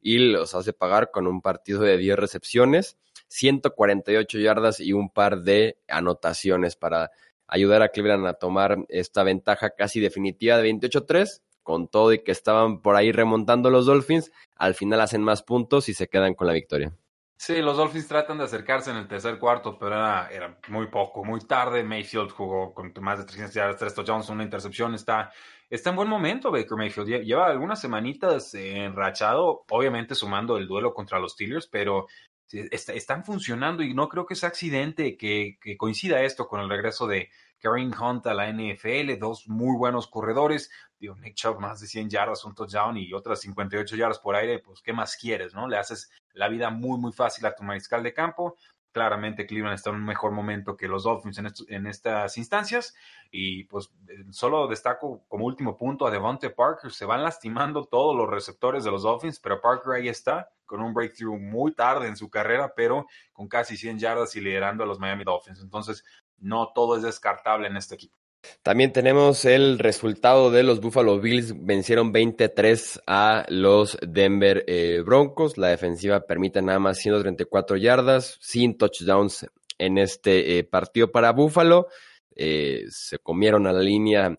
Y 0.00 0.18
los 0.18 0.54
hace 0.54 0.72
pagar 0.72 1.10
con 1.10 1.26
un 1.26 1.42
partido 1.42 1.82
de 1.82 1.98
10 1.98 2.16
recepciones, 2.16 2.96
148 3.26 4.38
yardas 4.38 4.80
y 4.80 4.94
un 4.94 5.10
par 5.10 5.42
de 5.42 5.76
anotaciones 5.88 6.74
para 6.76 7.10
ayudar 7.46 7.82
a 7.82 7.88
Cleveland 7.88 8.26
a 8.26 8.34
tomar 8.34 8.78
esta 8.88 9.24
ventaja 9.24 9.70
casi 9.70 10.00
definitiva 10.00 10.56
de 10.56 10.70
28-3, 10.70 11.42
con 11.62 11.88
todo 11.88 12.14
y 12.14 12.20
que 12.20 12.32
estaban 12.32 12.80
por 12.80 12.96
ahí 12.96 13.12
remontando 13.12 13.68
los 13.68 13.84
Dolphins, 13.84 14.32
al 14.56 14.74
final 14.74 15.02
hacen 15.02 15.22
más 15.22 15.42
puntos 15.42 15.90
y 15.90 15.94
se 15.94 16.08
quedan 16.08 16.32
con 16.32 16.46
la 16.46 16.54
victoria. 16.54 16.94
Sí, 17.40 17.62
los 17.62 17.76
Dolphins 17.76 18.08
tratan 18.08 18.36
de 18.38 18.44
acercarse 18.44 18.90
en 18.90 18.96
el 18.96 19.06
tercer 19.06 19.38
cuarto, 19.38 19.78
pero 19.78 19.94
era, 19.94 20.28
era 20.28 20.58
muy 20.68 20.88
poco, 20.88 21.24
muy 21.24 21.38
tarde. 21.40 21.84
Mayfield 21.84 22.30
jugó 22.32 22.74
con 22.74 22.92
más 23.00 23.18
de 23.20 23.24
300 23.26 23.54
yardas, 23.54 23.76
3 23.76 23.94
touchdowns, 23.94 24.28
una 24.28 24.42
intercepción. 24.42 24.92
Está, 24.94 25.30
está 25.70 25.90
en 25.90 25.96
buen 25.96 26.08
momento 26.08 26.50
Baker 26.50 26.76
Mayfield. 26.76 27.24
Lleva 27.24 27.46
algunas 27.46 27.80
semanitas 27.80 28.52
enrachado, 28.54 29.64
obviamente 29.70 30.16
sumando 30.16 30.56
el 30.56 30.66
duelo 30.66 30.92
contra 30.92 31.20
los 31.20 31.34
Steelers, 31.34 31.68
pero 31.68 32.08
están 32.50 33.24
funcionando 33.24 33.84
y 33.84 33.94
no 33.94 34.08
creo 34.08 34.26
que 34.26 34.34
sea 34.34 34.48
accidente 34.48 35.16
que, 35.16 35.58
que 35.60 35.76
coincida 35.76 36.22
esto 36.22 36.48
con 36.48 36.60
el 36.60 36.68
regreso 36.68 37.06
de, 37.06 37.30
Kareem 37.60 37.92
Hunt 37.92 38.26
a 38.26 38.34
la 38.34 38.50
NFL, 38.52 39.18
dos 39.18 39.48
muy 39.48 39.76
buenos 39.76 40.06
corredores. 40.06 40.70
Digo, 40.98 41.16
Nick 41.16 41.34
Chubb 41.34 41.58
más 41.58 41.80
de 41.80 41.86
100 41.86 42.10
yardas, 42.10 42.44
un 42.44 42.54
touchdown 42.54 42.96
y 42.96 43.12
otras 43.12 43.40
58 43.40 43.96
yardas 43.96 44.18
por 44.18 44.36
aire, 44.36 44.60
pues 44.60 44.80
¿qué 44.80 44.92
más 44.92 45.16
quieres, 45.16 45.54
no? 45.54 45.68
Le 45.68 45.76
haces 45.76 46.10
la 46.34 46.48
vida 46.48 46.70
muy, 46.70 46.98
muy 46.98 47.12
fácil 47.12 47.46
a 47.46 47.54
tu 47.54 47.62
mariscal 47.62 48.02
de 48.02 48.12
campo. 48.12 48.56
Claramente 48.92 49.46
Cleveland 49.46 49.74
está 49.74 49.90
en 49.90 49.96
un 49.96 50.04
mejor 50.04 50.32
momento 50.32 50.76
que 50.76 50.88
los 50.88 51.04
Dolphins 51.04 51.38
en, 51.68 51.86
estas 51.86 52.38
instancias. 52.38 52.94
Y 53.30 53.64
pues 53.64 53.90
solo 54.30 54.66
destaco 54.66 55.24
como 55.28 55.44
último 55.44 55.76
punto 55.76 56.06
a 56.06 56.10
Devontae 56.10 56.50
Parker. 56.50 56.90
Se 56.90 57.04
van 57.04 57.22
lastimando 57.22 57.84
todos 57.84 58.16
los 58.16 58.28
receptores 58.28 58.84
de 58.84 58.90
los 58.90 59.02
Dolphins, 59.02 59.40
pero 59.40 59.60
Parker 59.60 59.92
ahí 59.92 60.08
está 60.08 60.50
con 60.64 60.80
un 60.80 60.94
breakthrough 60.94 61.38
muy 61.38 61.72
tarde 61.72 62.08
en 62.08 62.16
su 62.16 62.30
carrera, 62.30 62.72
pero 62.74 63.06
con 63.32 63.48
casi 63.48 63.76
100 63.76 63.98
yardas 63.98 64.36
y 64.36 64.40
liderando 64.40 64.84
a 64.84 64.86
los 64.86 64.98
Miami 64.98 65.24
Dolphins. 65.24 65.60
Entonces, 65.60 66.04
no 66.38 66.72
todo 66.74 66.96
es 66.96 67.02
descartable 67.02 67.68
en 67.68 67.76
este 67.76 67.94
equipo. 67.94 68.16
También 68.62 68.92
tenemos 68.92 69.44
el 69.44 69.78
resultado 69.78 70.50
de 70.50 70.62
los 70.62 70.80
Buffalo 70.80 71.20
Bills. 71.20 71.54
Vencieron 71.64 72.12
23 72.12 73.02
a 73.06 73.46
los 73.48 73.96
Denver 74.06 74.64
eh, 74.66 75.02
Broncos. 75.04 75.58
La 75.58 75.68
defensiva 75.68 76.20
permite 76.20 76.62
nada 76.62 76.78
más 76.78 76.98
134 76.98 77.76
yardas, 77.76 78.38
sin 78.40 78.76
touchdowns 78.76 79.46
en 79.78 79.98
este 79.98 80.58
eh, 80.58 80.64
partido 80.64 81.10
para 81.10 81.32
Buffalo. 81.32 81.88
Eh, 82.34 82.84
se 82.90 83.18
comieron 83.18 83.66
a 83.66 83.72
la 83.72 83.80
línea 83.80 84.38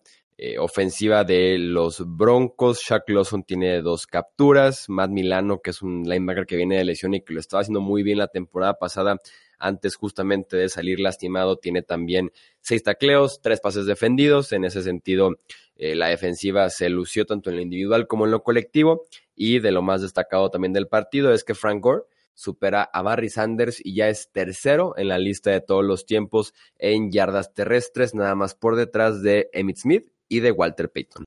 ofensiva 0.58 1.22
de 1.22 1.58
los 1.58 2.02
Broncos. 2.06 2.80
Shaq 2.80 3.10
Lawson 3.10 3.42
tiene 3.42 3.82
dos 3.82 4.06
capturas. 4.06 4.88
Matt 4.88 5.10
Milano, 5.10 5.60
que 5.60 5.68
es 5.68 5.82
un 5.82 6.08
linebacker 6.08 6.46
que 6.46 6.56
viene 6.56 6.78
de 6.78 6.84
lesión 6.84 7.12
y 7.12 7.20
que 7.20 7.34
lo 7.34 7.40
estaba 7.40 7.60
haciendo 7.60 7.82
muy 7.82 8.02
bien 8.02 8.16
la 8.16 8.28
temporada 8.28 8.78
pasada, 8.78 9.18
antes 9.60 9.94
justamente 9.94 10.56
de 10.56 10.68
salir 10.68 10.98
lastimado, 10.98 11.56
tiene 11.58 11.82
también 11.82 12.32
seis 12.60 12.82
tacleos, 12.82 13.40
tres 13.40 13.60
pases 13.60 13.86
defendidos. 13.86 14.52
En 14.52 14.64
ese 14.64 14.82
sentido, 14.82 15.36
eh, 15.76 15.94
la 15.94 16.08
defensiva 16.08 16.68
se 16.70 16.88
lució 16.88 17.26
tanto 17.26 17.50
en 17.50 17.56
lo 17.56 17.62
individual 17.62 18.06
como 18.08 18.24
en 18.24 18.32
lo 18.32 18.42
colectivo. 18.42 19.02
Y 19.36 19.60
de 19.60 19.70
lo 19.70 19.82
más 19.82 20.02
destacado 20.02 20.50
también 20.50 20.72
del 20.72 20.88
partido 20.88 21.32
es 21.32 21.44
que 21.44 21.54
Frank 21.54 21.82
Gore 21.82 22.02
supera 22.34 22.82
a 22.82 23.02
Barry 23.02 23.28
Sanders 23.28 23.80
y 23.84 23.94
ya 23.94 24.08
es 24.08 24.32
tercero 24.32 24.94
en 24.96 25.08
la 25.08 25.18
lista 25.18 25.50
de 25.50 25.60
todos 25.60 25.84
los 25.84 26.06
tiempos 26.06 26.54
en 26.78 27.12
yardas 27.12 27.52
terrestres, 27.52 28.14
nada 28.14 28.34
más 28.34 28.54
por 28.54 28.76
detrás 28.76 29.22
de 29.22 29.50
Emmitt 29.52 29.76
Smith 29.76 30.10
y 30.28 30.40
de 30.40 30.50
Walter 30.50 30.90
Payton. 30.90 31.24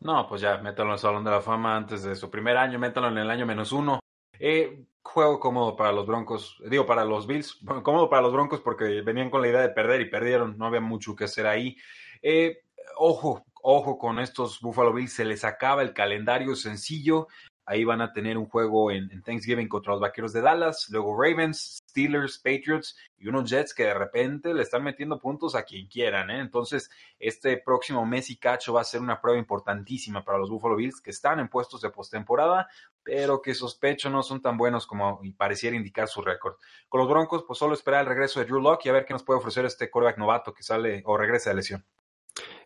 No, 0.00 0.26
pues 0.28 0.40
ya, 0.40 0.58
métalo 0.58 0.90
en 0.90 0.92
el 0.94 0.98
Salón 0.98 1.24
de 1.24 1.30
la 1.30 1.40
Fama 1.40 1.76
antes 1.76 2.02
de 2.02 2.14
su 2.14 2.30
primer 2.30 2.56
año, 2.56 2.78
métalo 2.78 3.08
en 3.08 3.18
el 3.18 3.30
año 3.30 3.46
menos 3.46 3.72
uno. 3.72 4.00
Eh, 4.38 4.84
juego 5.04 5.38
cómodo 5.38 5.76
para 5.76 5.92
los 5.92 6.06
Broncos, 6.06 6.56
digo 6.68 6.86
para 6.86 7.04
los 7.04 7.26
Bills, 7.26 7.60
cómodo 7.82 8.08
para 8.08 8.22
los 8.22 8.32
Broncos 8.32 8.60
porque 8.60 9.02
venían 9.02 9.30
con 9.30 9.42
la 9.42 9.48
idea 9.48 9.60
de 9.60 9.68
perder 9.68 10.00
y 10.00 10.10
perdieron, 10.10 10.58
no 10.58 10.66
había 10.66 10.80
mucho 10.80 11.14
que 11.14 11.24
hacer 11.24 11.46
ahí. 11.46 11.76
Eh, 12.22 12.62
ojo, 12.96 13.44
ojo 13.62 13.98
con 13.98 14.18
estos 14.18 14.60
Buffalo 14.60 14.92
Bills, 14.92 15.12
se 15.12 15.24
les 15.24 15.44
acaba 15.44 15.82
el 15.82 15.92
calendario 15.92 16.56
sencillo, 16.56 17.28
Ahí 17.66 17.84
van 17.84 18.02
a 18.02 18.12
tener 18.12 18.36
un 18.36 18.46
juego 18.46 18.90
en, 18.90 19.22
Thanksgiving 19.22 19.68
contra 19.68 19.92
los 19.92 20.00
Vaqueros 20.00 20.32
de 20.32 20.42
Dallas, 20.42 20.86
luego 20.90 21.16
Ravens, 21.20 21.82
Steelers, 21.94 22.38
Patriots 22.38 22.96
y 23.18 23.28
unos 23.28 23.48
Jets 23.48 23.72
que 23.72 23.84
de 23.84 23.94
repente 23.94 24.52
le 24.52 24.62
están 24.62 24.82
metiendo 24.82 25.20
puntos 25.20 25.54
a 25.54 25.62
quien 25.62 25.86
quieran. 25.86 26.28
¿eh? 26.30 26.40
Entonces, 26.40 26.90
este 27.20 27.56
próximo 27.56 28.04
mes 28.04 28.30
y 28.30 28.36
cacho 28.36 28.72
va 28.72 28.80
a 28.80 28.84
ser 28.84 29.00
una 29.00 29.20
prueba 29.20 29.38
importantísima 29.38 30.24
para 30.24 30.38
los 30.38 30.50
Buffalo 30.50 30.74
Bills 30.74 31.00
que 31.00 31.10
están 31.10 31.38
en 31.38 31.48
puestos 31.48 31.80
de 31.82 31.90
postemporada, 31.90 32.68
pero 33.04 33.40
que 33.40 33.54
sospecho 33.54 34.10
no 34.10 34.24
son 34.24 34.42
tan 34.42 34.56
buenos 34.56 34.88
como 34.88 35.20
pareciera 35.36 35.76
indicar 35.76 36.08
su 36.08 36.20
récord. 36.20 36.56
Con 36.88 37.00
los 37.00 37.08
Broncos, 37.08 37.44
pues 37.46 37.58
solo 37.58 37.74
esperar 37.74 38.00
el 38.00 38.08
regreso 38.08 38.40
de 38.40 38.46
Drew 38.46 38.60
Locke 38.60 38.86
y 38.86 38.88
a 38.88 38.92
ver 38.92 39.04
qué 39.04 39.12
nos 39.12 39.22
puede 39.22 39.38
ofrecer 39.38 39.64
este 39.64 39.88
quarterback 39.88 40.18
novato 40.18 40.52
que 40.52 40.64
sale 40.64 41.02
o 41.06 41.16
regresa 41.16 41.50
de 41.50 41.56
lesión 41.56 41.84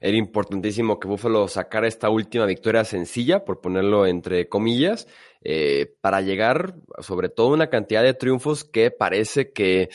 era 0.00 0.16
importantísimo 0.16 0.98
que 0.98 1.08
Buffalo 1.08 1.48
sacara 1.48 1.88
esta 1.88 2.08
última 2.10 2.46
victoria 2.46 2.84
sencilla, 2.84 3.44
por 3.44 3.60
ponerlo 3.60 4.06
entre 4.06 4.48
comillas, 4.48 5.08
eh, 5.42 5.94
para 6.00 6.20
llegar 6.20 6.74
sobre 7.00 7.28
todo 7.28 7.48
a 7.48 7.54
una 7.54 7.70
cantidad 7.70 8.02
de 8.02 8.14
triunfos 8.14 8.64
que 8.64 8.90
parece 8.90 9.52
que 9.52 9.88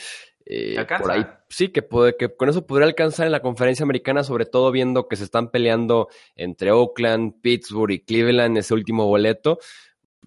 eh, 0.46 0.76
por 1.00 1.10
ahí 1.10 1.24
sí, 1.48 1.68
que, 1.68 1.82
puede, 1.82 2.16
que 2.16 2.34
con 2.34 2.48
eso 2.48 2.66
podría 2.66 2.86
alcanzar 2.86 3.26
en 3.26 3.32
la 3.32 3.40
conferencia 3.40 3.84
americana, 3.84 4.24
sobre 4.24 4.44
todo 4.44 4.70
viendo 4.70 5.08
que 5.08 5.16
se 5.16 5.24
están 5.24 5.50
peleando 5.50 6.08
entre 6.36 6.70
Oakland, 6.70 7.40
Pittsburgh 7.40 7.92
y 7.92 8.00
Cleveland 8.00 8.58
ese 8.58 8.74
último 8.74 9.06
boleto. 9.06 9.58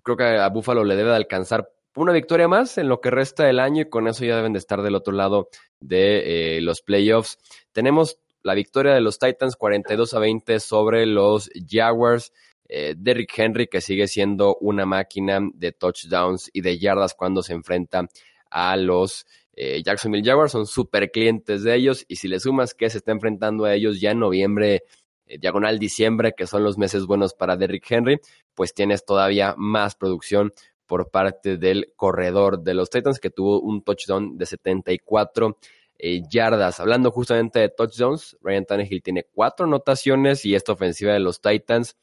Creo 0.03 0.17
que 0.17 0.23
a 0.23 0.49
Buffalo 0.49 0.83
le 0.83 0.95
debe 0.95 1.11
de 1.11 1.17
alcanzar 1.17 1.71
una 1.95 2.13
victoria 2.13 2.47
más 2.47 2.77
en 2.77 2.89
lo 2.89 3.01
que 3.01 3.11
resta 3.11 3.43
del 3.43 3.59
año 3.59 3.83
y 3.83 3.89
con 3.89 4.07
eso 4.07 4.23
ya 4.23 4.35
deben 4.35 4.53
de 4.53 4.59
estar 4.59 4.81
del 4.81 4.95
otro 4.95 5.13
lado 5.13 5.49
de 5.79 6.57
eh, 6.57 6.61
los 6.61 6.81
playoffs. 6.81 7.37
Tenemos 7.71 8.19
la 8.47 8.55
victoria 8.55 8.93
de 8.93 9.01
los 9.01 9.19
Titans 9.19 9.57
42 9.57 10.13
a 10.13 10.19
20 10.19 10.61
sobre 10.61 11.05
los 11.05 11.51
Jaguars. 11.69 12.31
Eh, 12.69 12.95
Derrick 12.97 13.37
Henry, 13.37 13.67
que 13.67 13.81
sigue 13.81 14.07
siendo 14.07 14.55
una 14.61 14.85
máquina 14.85 15.39
de 15.53 15.73
touchdowns 15.73 16.49
y 16.53 16.61
de 16.61 16.79
yardas 16.79 17.13
cuando 17.13 17.43
se 17.43 17.51
enfrenta 17.51 18.07
a 18.49 18.77
los 18.77 19.25
eh, 19.51 19.83
Jacksonville 19.83 20.23
Jaguars, 20.25 20.53
son 20.53 20.65
super 20.65 21.11
clientes 21.11 21.63
de 21.63 21.75
ellos. 21.75 22.05
Y 22.07 22.15
si 22.15 22.29
le 22.29 22.39
sumas 22.39 22.73
que 22.73 22.89
se 22.89 22.99
está 22.99 23.11
enfrentando 23.11 23.65
a 23.65 23.73
ellos 23.73 23.99
ya 23.99 24.11
en 24.11 24.19
noviembre, 24.19 24.83
eh, 25.25 25.37
diagonal 25.39 25.77
diciembre, 25.77 26.33
que 26.33 26.47
son 26.47 26.63
los 26.63 26.77
meses 26.77 27.05
buenos 27.05 27.33
para 27.33 27.57
Derrick 27.57 27.91
Henry, 27.91 28.21
pues 28.55 28.73
tienes 28.73 29.03
todavía 29.03 29.55
más 29.57 29.95
producción 29.95 30.53
por 30.85 31.11
parte 31.11 31.57
del 31.57 31.91
corredor 31.97 32.63
de 32.63 32.75
los 32.75 32.89
Titans, 32.89 33.19
que 33.19 33.29
tuvo 33.29 33.59
un 33.59 33.83
touchdown 33.83 34.37
de 34.37 34.45
74 34.45 35.57
eh, 35.99 36.21
yardas. 36.29 36.79
Hablando 36.79 37.11
justamente 37.11 37.59
de 37.59 37.69
touchdowns, 37.69 38.37
Ryan 38.41 38.65
Tannehill 38.65 39.01
tiene 39.01 39.23
cuatro 39.23 39.65
anotaciones 39.65 40.45
y 40.45 40.55
esta 40.55 40.73
ofensiva 40.73 41.13
de 41.13 41.19
los 41.19 41.41
Titans, 41.41 41.97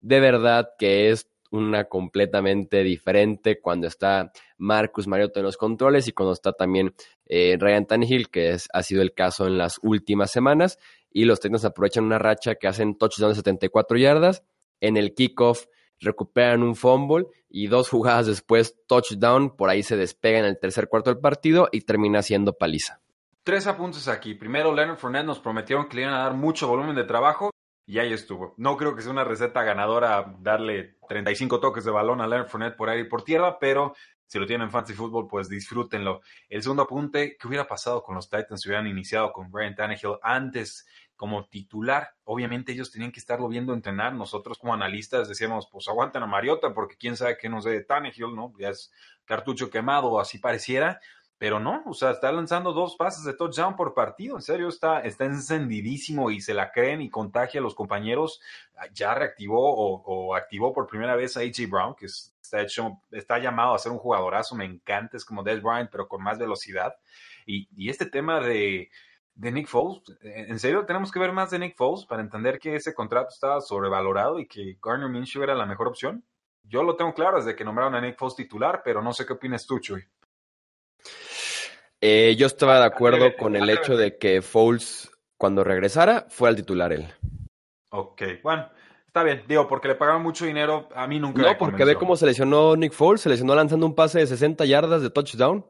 de 0.00 0.20
verdad 0.20 0.70
que 0.78 1.10
es 1.10 1.28
una 1.50 1.84
completamente 1.84 2.82
diferente 2.82 3.60
cuando 3.60 3.86
está 3.86 4.32
Marcus 4.58 5.06
Mariota 5.06 5.38
en 5.38 5.46
los 5.46 5.56
controles 5.56 6.08
y 6.08 6.12
cuando 6.12 6.32
está 6.32 6.52
también 6.52 6.94
eh, 7.26 7.56
Ryan 7.58 7.86
Tannehill, 7.86 8.28
que 8.28 8.50
es, 8.50 8.68
ha 8.72 8.82
sido 8.82 9.02
el 9.02 9.14
caso 9.14 9.46
en 9.46 9.56
las 9.56 9.78
últimas 9.82 10.32
semanas. 10.32 10.78
Y 11.10 11.26
los 11.26 11.38
Titans 11.38 11.64
aprovechan 11.64 12.04
una 12.04 12.18
racha 12.18 12.56
que 12.56 12.66
hacen 12.66 12.98
touchdown 12.98 13.30
de 13.30 13.36
74 13.36 13.96
yardas. 13.98 14.42
En 14.80 14.96
el 14.96 15.14
kickoff 15.14 15.66
recuperan 16.00 16.64
un 16.64 16.74
fumble 16.74 17.26
y 17.48 17.68
dos 17.68 17.88
jugadas 17.90 18.26
después 18.26 18.74
touchdown. 18.88 19.56
Por 19.56 19.70
ahí 19.70 19.84
se 19.84 19.96
despega 19.96 20.40
en 20.40 20.46
el 20.46 20.58
tercer 20.58 20.88
cuarto 20.88 21.10
del 21.10 21.20
partido 21.20 21.68
y 21.70 21.82
termina 21.82 22.22
siendo 22.22 22.54
paliza. 22.54 23.03
Tres 23.44 23.66
apuntes 23.66 24.08
aquí. 24.08 24.32
Primero, 24.32 24.74
Leonard 24.74 24.96
Fournette 24.96 25.26
nos 25.26 25.38
prometieron 25.38 25.86
que 25.86 25.96
le 25.96 26.02
iban 26.02 26.14
a 26.14 26.20
dar 26.20 26.32
mucho 26.32 26.66
volumen 26.66 26.96
de 26.96 27.04
trabajo 27.04 27.50
y 27.84 27.98
ahí 27.98 28.10
estuvo. 28.10 28.54
No 28.56 28.78
creo 28.78 28.96
que 28.96 29.02
sea 29.02 29.12
una 29.12 29.22
receta 29.22 29.62
ganadora 29.62 30.34
darle 30.38 30.96
35 31.10 31.60
toques 31.60 31.84
de 31.84 31.90
balón 31.90 32.22
a 32.22 32.26
Leonard 32.26 32.48
Fournette 32.48 32.74
por 32.74 32.88
aire 32.88 33.02
y 33.02 33.08
por 33.08 33.22
tierra, 33.22 33.58
pero 33.58 33.94
si 34.26 34.38
lo 34.38 34.46
tienen 34.46 34.64
en 34.64 34.70
Fantasy 34.70 34.94
Football, 34.94 35.28
pues 35.28 35.50
disfrútenlo. 35.50 36.22
El 36.48 36.62
segundo 36.62 36.84
apunte, 36.84 37.36
¿qué 37.38 37.46
hubiera 37.46 37.66
pasado 37.66 38.02
con 38.02 38.14
los 38.14 38.30
Titans 38.30 38.62
si 38.62 38.70
hubieran 38.70 38.86
iniciado 38.86 39.30
con 39.30 39.50
Brian 39.50 39.74
Tannehill 39.74 40.16
antes 40.22 40.86
como 41.14 41.44
titular? 41.44 42.14
Obviamente 42.24 42.72
ellos 42.72 42.90
tenían 42.90 43.12
que 43.12 43.20
estarlo 43.20 43.46
viendo 43.48 43.74
entrenar. 43.74 44.14
Nosotros 44.14 44.56
como 44.56 44.72
analistas 44.72 45.28
decíamos, 45.28 45.68
pues 45.70 45.86
aguanten 45.88 46.22
a 46.22 46.26
Mariota 46.26 46.72
porque 46.72 46.96
quién 46.96 47.14
sabe 47.14 47.36
qué 47.36 47.50
nos 47.50 47.64
dé 47.64 47.82
Tannehill, 47.82 48.34
¿no? 48.34 48.54
Ya 48.58 48.70
es 48.70 48.90
cartucho 49.26 49.68
quemado 49.68 50.12
o 50.12 50.18
así 50.18 50.38
pareciera 50.38 50.98
pero 51.38 51.58
no, 51.58 51.82
o 51.86 51.94
sea, 51.94 52.12
está 52.12 52.30
lanzando 52.30 52.72
dos 52.72 52.96
pases 52.96 53.24
de 53.24 53.34
touchdown 53.34 53.74
por 53.74 53.92
partido, 53.92 54.36
en 54.36 54.42
serio, 54.42 54.68
está, 54.68 55.00
está 55.00 55.24
encendidísimo 55.24 56.30
y 56.30 56.40
se 56.40 56.54
la 56.54 56.70
creen 56.70 57.02
y 57.02 57.10
contagia 57.10 57.60
a 57.60 57.62
los 57.62 57.74
compañeros. 57.74 58.40
Ya 58.92 59.14
reactivó 59.14 59.74
o, 59.74 60.34
activó 60.36 60.72
por 60.72 60.86
primera 60.86 61.16
vez 61.16 61.36
a 61.36 61.40
AJ 61.40 61.68
Brown, 61.68 61.94
que 61.96 62.06
está, 62.06 62.62
hecho, 62.62 63.00
está 63.10 63.38
llamado 63.38 63.74
a 63.74 63.78
ser 63.78 63.90
un 63.92 63.98
jugadorazo, 63.98 64.54
me 64.54 64.64
encanta, 64.64 65.16
es 65.16 65.24
como 65.24 65.42
Des 65.42 65.60
Bryant, 65.60 65.90
pero 65.90 66.06
con 66.06 66.22
más 66.22 66.38
velocidad. 66.38 66.94
Y, 67.46 67.68
y 67.76 67.90
este 67.90 68.06
tema 68.06 68.40
de, 68.40 68.90
Nick 69.34 69.66
Foles, 69.66 70.02
en 70.22 70.58
serio, 70.60 70.86
tenemos 70.86 71.10
que 71.10 71.18
ver 71.18 71.32
más 71.32 71.50
de 71.50 71.58
Nick 71.58 71.76
Foles 71.76 72.06
para 72.06 72.22
entender 72.22 72.60
que 72.60 72.76
ese 72.76 72.94
contrato 72.94 73.30
estaba 73.30 73.60
sobrevalorado 73.60 74.38
y 74.38 74.46
que 74.46 74.78
Garner 74.82 75.10
Minshew 75.10 75.42
era 75.42 75.56
la 75.56 75.66
mejor 75.66 75.88
opción. 75.88 76.24
Yo 76.62 76.82
lo 76.82 76.96
tengo 76.96 77.12
claro 77.12 77.38
desde 77.38 77.56
que 77.56 77.64
nombraron 77.64 77.96
a 77.96 78.00
Nick 78.00 78.16
Foles 78.16 78.36
titular, 78.36 78.82
pero 78.84 79.02
no 79.02 79.12
sé 79.12 79.26
qué 79.26 79.34
opinas 79.34 79.66
tú, 79.66 79.80
Chuy. 79.80 80.02
Eh, 82.06 82.36
yo 82.36 82.46
estaba 82.46 82.80
de 82.80 82.84
acuerdo 82.84 83.34
con 83.34 83.56
el 83.56 83.70
hecho 83.70 83.96
de 83.96 84.18
que 84.18 84.42
Foles, 84.42 85.10
cuando 85.38 85.64
regresara, 85.64 86.26
fue 86.28 86.50
al 86.50 86.56
titular 86.56 86.92
él. 86.92 87.08
Ok, 87.88 88.20
bueno, 88.42 88.68
está 89.06 89.22
bien. 89.22 89.42
Digo, 89.48 89.66
porque 89.66 89.88
le 89.88 89.94
pagaron 89.94 90.22
mucho 90.22 90.44
dinero, 90.44 90.86
a 90.94 91.06
mí 91.06 91.18
nunca 91.18 91.40
No, 91.40 91.56
porque 91.56 91.86
ve 91.86 91.94
cómo 91.94 92.14
se 92.16 92.26
lesionó 92.26 92.76
Nick 92.76 92.92
Foles, 92.92 93.22
se 93.22 93.30
lesionó 93.30 93.54
lanzando 93.54 93.86
un 93.86 93.94
pase 93.94 94.18
de 94.18 94.26
60 94.26 94.66
yardas 94.66 95.00
de 95.00 95.08
touchdown. 95.08 95.64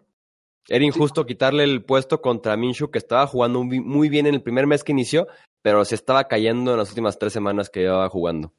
Era 0.66 0.84
injusto 0.84 1.24
quitarle 1.24 1.62
el 1.62 1.84
puesto 1.84 2.20
contra 2.20 2.56
Minshew, 2.56 2.90
que 2.90 2.98
estaba 2.98 3.28
jugando 3.28 3.62
muy 3.62 4.08
bien 4.08 4.26
en 4.26 4.34
el 4.34 4.42
primer 4.42 4.66
mes 4.66 4.82
que 4.82 4.90
inició, 4.90 5.28
pero 5.64 5.82
se 5.86 5.94
estaba 5.94 6.24
cayendo 6.24 6.72
en 6.72 6.76
las 6.76 6.90
últimas 6.90 7.18
tres 7.18 7.32
semanas 7.32 7.70
que 7.70 7.80
llevaba 7.80 8.10
jugando. 8.10 8.52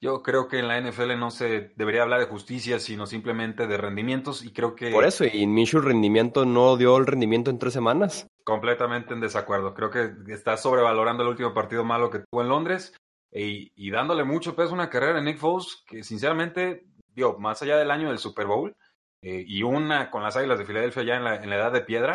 Yo 0.00 0.22
creo 0.22 0.46
que 0.46 0.60
en 0.60 0.68
la 0.68 0.80
NFL 0.80 1.18
no 1.18 1.32
se 1.32 1.72
debería 1.74 2.02
hablar 2.02 2.20
de 2.20 2.26
justicia, 2.26 2.78
sino 2.78 3.06
simplemente 3.06 3.66
de 3.66 3.76
rendimientos 3.76 4.44
y 4.44 4.52
creo 4.52 4.76
que... 4.76 4.92
Por 4.92 5.04
eso, 5.04 5.24
y 5.24 5.44
Minshew 5.48 5.80
rendimiento 5.80 6.44
no 6.44 6.76
dio 6.76 6.96
el 6.98 7.06
rendimiento 7.06 7.50
en 7.50 7.58
tres 7.58 7.72
semanas. 7.72 8.28
Completamente 8.44 9.12
en 9.12 9.20
desacuerdo. 9.20 9.74
Creo 9.74 9.90
que 9.90 10.12
está 10.28 10.56
sobrevalorando 10.56 11.24
el 11.24 11.30
último 11.30 11.52
partido 11.52 11.82
malo 11.82 12.10
que 12.10 12.20
tuvo 12.20 12.42
en 12.42 12.48
Londres 12.48 12.94
y, 13.32 13.90
dándole 13.90 14.22
mucho 14.22 14.54
peso 14.54 14.70
a 14.70 14.74
una 14.74 14.88
carrera 14.88 15.14
de 15.14 15.22
Nick 15.22 15.38
Foles 15.38 15.82
que 15.84 16.04
sinceramente, 16.04 16.86
dio 17.08 17.38
más 17.38 17.60
allá 17.62 17.76
del 17.76 17.90
año 17.90 18.10
del 18.10 18.18
Super 18.18 18.46
Bowl 18.46 18.76
eh, 19.20 19.42
y 19.44 19.64
una 19.64 20.12
con 20.12 20.22
las 20.22 20.36
Águilas 20.36 20.60
de 20.60 20.64
Filadelfia 20.64 21.02
ya 21.02 21.16
en 21.16 21.24
la, 21.24 21.34
en 21.42 21.50
la 21.50 21.56
edad 21.56 21.72
de 21.72 21.80
piedra, 21.80 22.12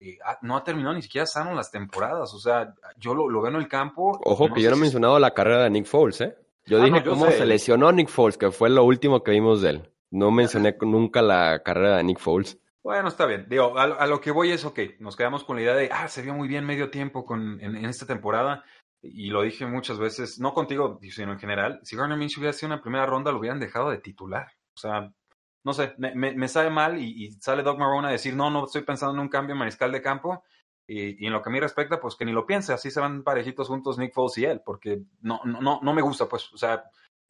eh, 0.00 0.18
no 0.42 0.56
ha 0.56 0.64
terminado 0.64 0.94
ni 0.94 1.02
siquiera 1.02 1.26
sano 1.26 1.54
las 1.54 1.70
temporadas. 1.70 2.32
O 2.34 2.38
sea, 2.38 2.74
yo 2.96 3.14
lo, 3.14 3.26
veo 3.40 3.50
en 3.50 3.56
el 3.56 3.68
campo. 3.68 4.18
Ojo, 4.24 4.52
que 4.52 4.62
yo 4.62 4.70
no 4.70 4.76
he 4.76 4.80
mencionado 4.80 5.18
la 5.18 5.32
carrera 5.32 5.64
de 5.64 5.70
Nick 5.70 5.86
Foles, 5.86 6.20
¿eh? 6.20 6.36
Yo 6.66 6.82
ah, 6.82 6.84
dije 6.84 7.04
cómo 7.04 7.30
se 7.30 7.46
lesionó 7.46 7.92
Nick 7.92 8.08
Foles, 8.08 8.36
que 8.36 8.50
fue 8.50 8.68
lo 8.70 8.84
último 8.84 9.22
que 9.22 9.30
vimos 9.30 9.62
de 9.62 9.70
él. 9.70 9.90
No 10.10 10.30
mencioné 10.30 10.76
nunca 10.80 11.22
la 11.22 11.62
carrera 11.62 11.98
de 11.98 12.04
Nick 12.04 12.18
Foles. 12.18 12.58
Bueno, 12.82 13.08
está 13.08 13.26
bien. 13.26 13.46
Digo, 13.48 13.76
a, 13.78 14.06
lo 14.06 14.20
que 14.20 14.30
voy 14.30 14.52
es, 14.52 14.64
ok, 14.64 14.78
nos 15.00 15.16
quedamos 15.16 15.44
con 15.44 15.56
la 15.56 15.62
idea 15.62 15.74
de, 15.74 15.88
ah, 15.92 16.08
se 16.08 16.22
vio 16.22 16.34
muy 16.34 16.48
bien 16.48 16.64
medio 16.64 16.90
tiempo 16.90 17.24
con, 17.24 17.60
en, 17.60 17.84
esta 17.84 18.06
temporada. 18.06 18.64
Y 19.02 19.30
lo 19.30 19.42
dije 19.42 19.66
muchas 19.66 19.98
veces, 19.98 20.38
no 20.38 20.54
contigo, 20.54 20.98
sino 21.10 21.32
en 21.32 21.38
general. 21.38 21.80
Si 21.82 21.96
Garner 21.96 22.18
Minshew 22.18 22.40
hubiera 22.40 22.52
sido 22.52 22.72
una 22.72 22.82
primera 22.82 23.06
ronda, 23.06 23.32
lo 23.32 23.38
hubieran 23.38 23.60
dejado 23.60 23.90
de 23.90 23.98
titular. 23.98 24.46
O 24.74 24.78
sea, 24.78 25.12
no 25.66 25.74
sé, 25.74 25.94
me, 25.98 26.14
me, 26.14 26.48
sabe 26.48 26.70
mal 26.70 26.96
y, 26.96 27.32
sale 27.40 27.62
Doug 27.62 27.76
Marrone 27.76 28.06
a 28.08 28.12
decir, 28.12 28.34
no, 28.34 28.50
no 28.50 28.64
estoy 28.64 28.82
pensando 28.82 29.14
en 29.14 29.20
un 29.20 29.28
cambio 29.28 29.56
mariscal 29.56 29.90
de 29.90 30.00
campo. 30.00 30.44
Y, 30.86 31.26
en 31.26 31.32
lo 31.32 31.42
que 31.42 31.50
a 31.50 31.52
mí 31.52 31.58
respecta, 31.58 32.00
pues 32.00 32.14
que 32.14 32.24
ni 32.24 32.32
lo 32.32 32.46
piense, 32.46 32.72
así 32.72 32.90
se 32.90 33.00
van 33.00 33.24
parejitos 33.24 33.66
juntos 33.66 33.98
Nick 33.98 34.14
Foles 34.14 34.38
y 34.38 34.44
él, 34.44 34.62
porque 34.64 35.02
no, 35.20 35.40
no, 35.44 35.80
no 35.82 35.92
me 35.92 36.02
gusta, 36.02 36.26
pues, 36.28 36.52
o 36.52 36.56
sea, 36.56 36.84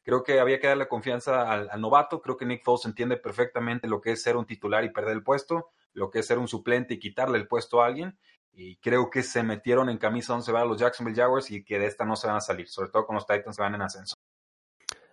Creo 0.07 0.23
que 0.23 0.39
había 0.39 0.57
que 0.61 0.67
darle 0.67 0.87
confianza 0.87 1.51
al, 1.51 1.81
novato. 1.81 2.21
Creo 2.21 2.37
que 2.37 2.45
Nick 2.45 2.63
Foles 2.63 2.85
entiende 2.85 3.17
perfectamente 3.17 3.89
lo 3.89 3.99
que 3.99 4.13
es 4.13 4.21
ser 4.21 4.37
un 4.37 4.45
titular 4.45 4.85
y 4.85 4.89
perder 4.89 5.11
el 5.11 5.21
puesto, 5.21 5.71
lo 5.91 6.09
que 6.09 6.19
es 6.19 6.25
ser 6.25 6.39
un 6.39 6.47
suplente 6.47 6.93
y 6.93 6.99
quitarle 6.99 7.37
el 7.37 7.45
puesto 7.45 7.81
a 7.81 7.87
alguien. 7.87 8.17
Y 8.53 8.77
creo 8.77 9.09
que 9.09 9.21
se 9.21 9.43
metieron 9.43 9.89
en 9.89 9.97
camisa 9.97 10.31
donde 10.31 10.45
se 10.45 10.53
van 10.53 10.69
los 10.69 10.79
Jacksonville 10.79 11.21
Jaguars 11.21 11.51
y 11.51 11.65
que 11.65 11.77
de 11.77 11.87
esta 11.87 12.05
no 12.05 12.15
se 12.15 12.25
van 12.25 12.37
a 12.37 12.39
salir, 12.39 12.69
sobre 12.69 12.89
todo 12.89 13.05
con 13.05 13.15
los 13.15 13.27
Titans 13.27 13.57
que 13.57 13.63
van 13.63 13.75
en 13.75 13.81
ascenso. 13.81 14.15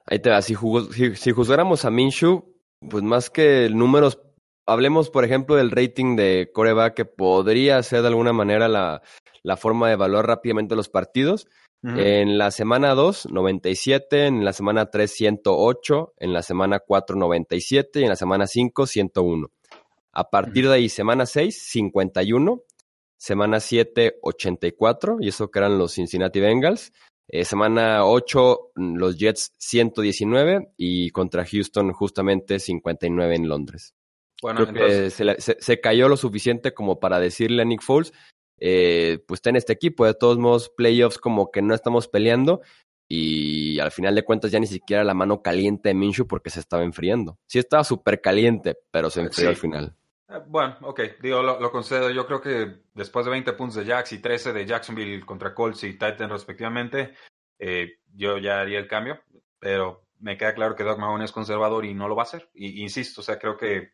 Ahí 0.07 0.21
te 0.21 0.31
va. 0.31 0.40
Si, 0.40 0.54
si, 1.16 1.33
juzgáramos 1.33 1.85
a 1.85 1.90
Minshew, 1.90 2.53
pues 2.88 3.02
más 3.02 3.30
que 3.30 3.68
números, 3.70 4.20
hablemos, 4.66 5.10
por 5.10 5.24
ejemplo, 5.24 5.56
del 5.56 5.70
rating 5.70 6.16
de 6.16 6.50
coreback, 6.52 6.94
que 6.94 7.04
podría 7.04 7.82
ser 7.82 8.02
de 8.02 8.08
alguna 8.08 8.32
manera 8.32 8.68
la, 8.68 9.02
la 9.42 9.56
forma 9.56 9.88
de 9.88 9.94
evaluar 9.94 10.26
rápidamente 10.26 10.74
los 10.74 10.88
partidos. 10.88 11.46
En 11.86 12.38
la 12.38 12.50
semana 12.50 12.94
2, 12.94 13.26
97, 13.30 14.24
en 14.24 14.42
la 14.42 14.54
semana 14.54 14.86
3, 14.86 15.12
108, 15.12 16.14
en 16.16 16.32
la 16.32 16.40
semana 16.40 16.78
4, 16.78 17.14
97 17.14 18.00
y 18.00 18.04
en 18.04 18.08
la 18.08 18.16
semana 18.16 18.46
5, 18.46 18.86
101. 18.86 19.50
A 20.12 20.30
partir 20.30 20.66
de 20.66 20.76
ahí, 20.76 20.88
semana 20.88 21.26
6, 21.26 21.62
51, 21.62 22.62
semana 23.18 23.60
7, 23.60 24.18
84, 24.22 25.18
y 25.20 25.28
eso 25.28 25.50
que 25.50 25.58
eran 25.58 25.76
los 25.76 25.92
Cincinnati 25.92 26.40
Bengals. 26.40 26.90
Eh, 27.28 27.45
semana 27.45 28.04
8, 28.04 28.73
los 28.75 29.19
Jets 29.19 29.52
119 29.59 30.73
y 30.76 31.11
contra 31.11 31.47
Houston 31.47 31.93
justamente 31.93 32.59
59 32.59 33.35
en 33.35 33.49
Londres. 33.49 33.95
Bueno, 34.43 34.66
Creo 34.66 34.87
que 34.87 35.11
se, 35.11 35.37
se, 35.38 35.81
cayó 35.81 36.09
lo 36.09 36.19
suficiente 36.19 36.75
como 36.75 37.00
para 37.00 37.19
decirle 37.19 37.62
a 37.62 37.64
Nick 37.64 37.81
Foles, 37.81 38.12
eh, 38.61 39.19
pues 39.26 39.38
está 39.38 39.50
en 39.50 39.57
este 39.57 39.73
equipo. 39.73 40.04
De 40.04 40.14
todos 40.14 40.38
modos, 40.38 40.71
playoffs 40.76 41.19
como 41.19 41.50
que 41.50 41.62
no 41.62 41.75
estamos 41.75 42.08
peleando 42.08 42.60
y 43.08 43.78
al 43.78 43.91
final 43.91 44.15
de 44.15 44.25
cuentas 44.25 44.50
ya 44.50 44.60
ni 44.60 44.67
siquiera 44.67 45.04
la 45.04 45.15
mano 45.15 45.43
caliente 45.43 45.91
de 45.91 45.95
Minshew 45.95 46.26
porque 46.26 46.50
se 46.50 46.60
estaba 46.60 46.84
enfriando. 46.84 47.39
Sí 47.47 47.58
estaba 47.58 47.84
súper 47.84 48.21
caliente, 48.21 48.76
pero 48.91 49.10
se 49.10 49.21
enfrió 49.21 49.49
al 49.49 49.56
final. 49.56 49.97
Eh, 50.28 50.41
bueno, 50.47 50.76
ok, 50.82 51.00
digo, 51.21 51.43
lo, 51.43 51.71
concedo. 51.71 52.10
Yo 52.10 52.26
creo 52.26 52.41
que 52.41 52.82
después 52.95 53.25
de 53.25 53.32
20 53.32 53.52
puntos 53.54 53.76
de 53.76 53.84
Jax 53.93 54.13
y 54.13 54.19
13 54.21 54.52
de 54.52 54.67
Jacksonville 54.67 55.25
contra 55.25 55.54
Colts 55.54 55.84
y 55.84 55.93
Titan 55.93 56.30
respectivamente, 56.30 57.15
eh, 57.58 57.99
yo 58.15 58.39
ya 58.39 58.60
haría 58.60 58.78
el 58.78 58.89
cambio, 58.89 59.21
pero 59.58 60.06
me 60.21 60.37
queda 60.37 60.54
claro 60.54 60.75
que 60.75 60.84
Doug 60.84 60.99
Mahone 60.99 61.25
es 61.25 61.32
conservador 61.32 61.84
y 61.84 61.95
no 61.95 62.08
lo 62.08 62.17
va 62.17 62.23
a 62.23 62.25
hacer. 62.25 62.49
Y, 62.54 62.82
insisto, 62.82 63.21
o 63.21 63.25
sea, 63.25 63.39
creo 63.39 63.56
que 63.56 63.93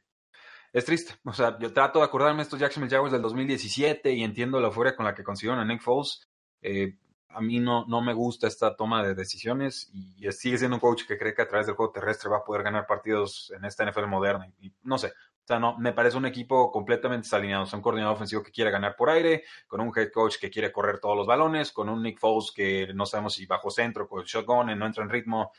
es 0.73 0.85
triste. 0.85 1.15
O 1.25 1.33
sea, 1.33 1.59
yo 1.59 1.73
trato 1.73 1.99
de 1.99 2.05
acordarme 2.05 2.43
estos 2.43 2.61
Jacksonville 2.61 2.95
Jaguars 2.95 3.13
del 3.13 3.23
2017 3.23 4.13
y 4.13 4.23
entiendo 4.23 4.61
la 4.61 4.69
euforia 4.69 4.95
con 4.95 5.07
la 5.07 5.15
que 5.15 5.25
consiguieron 5.25 5.61
a 5.61 5.65
Nick 5.65 5.83
Foles. 5.83 6.29
Eh, 6.63 6.97
a 7.33 7.41
mí 7.41 7.61
no, 7.61 7.87
no 7.87 8.03
me 8.03 8.13
gusta 8.13 8.49
esta 8.49 8.75
toma 8.77 9.05
de 9.05 9.15
decisiones 9.15 9.89
y 9.93 10.31
sigue 10.33 10.59
siendo 10.59 10.77
un 10.77 10.81
coach 10.81 11.05
que 11.07 11.17
cree 11.17 11.33
que 11.33 11.43
a 11.43 11.49
través 11.49 11.67
del 11.67 11.77
juego 11.77 11.93
terrestre 11.93 12.29
va 12.29 12.39
a 12.39 12.45
poder 12.45 12.65
ganar 12.65 12.87
partidos 12.87 13.53
en 13.57 13.65
esta 13.65 13.89
NFL 13.89 14.07
moderna. 14.07 14.53
No 14.83 14.99
sé, 14.99 15.13
o 15.43 15.47
sea, 15.47 15.59
no, 15.59 15.77
me 15.79 15.93
parece 15.93 16.17
un 16.17 16.27
equipo 16.27 16.71
completamente 16.71 17.27
desalineado. 17.27 17.67
Son 17.67 17.79
un 17.79 17.83
coordinador 17.83 18.15
ofensivo 18.15 18.43
que 18.43 18.53
quiere 18.53 18.71
ganar 18.71 18.95
por 18.97 19.11
aire, 19.11 19.45
con 19.67 19.81
un 19.81 19.93
head 19.97 20.11
coach 20.13 20.37
que 20.41 20.51
quiere 20.51 20.71
correr 20.71 21.01
todos 21.01 21.17
los 21.17 21.27
balones, 21.27 21.73
con 21.73 21.89
un 21.89 22.03
Nick 22.03 22.19
Foles 22.19 22.53
que 22.55 22.93
no 22.95 23.07
sabemos 23.07 23.35
si 23.35 23.47
bajo 23.47 23.71
centro, 23.71 24.09
con 24.09 24.21
el 24.21 24.27
shotgun, 24.27 24.79
no 24.79 24.87
entra 24.87 25.03
en 25.03 25.11
ritmo 25.11 25.53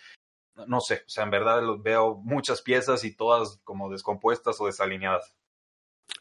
no 0.67 0.82
sé, 0.82 0.96
o 1.06 1.10
sea, 1.10 1.24
en 1.24 1.32
verdad 1.32 1.62
veo 1.80 2.15
muchas 2.24 2.62
piezas 2.62 3.04
y 3.04 3.15
todas 3.15 3.60
como 3.63 3.89
descompuestas 3.89 4.60
o 4.60 4.65
desalineadas. 4.65 5.34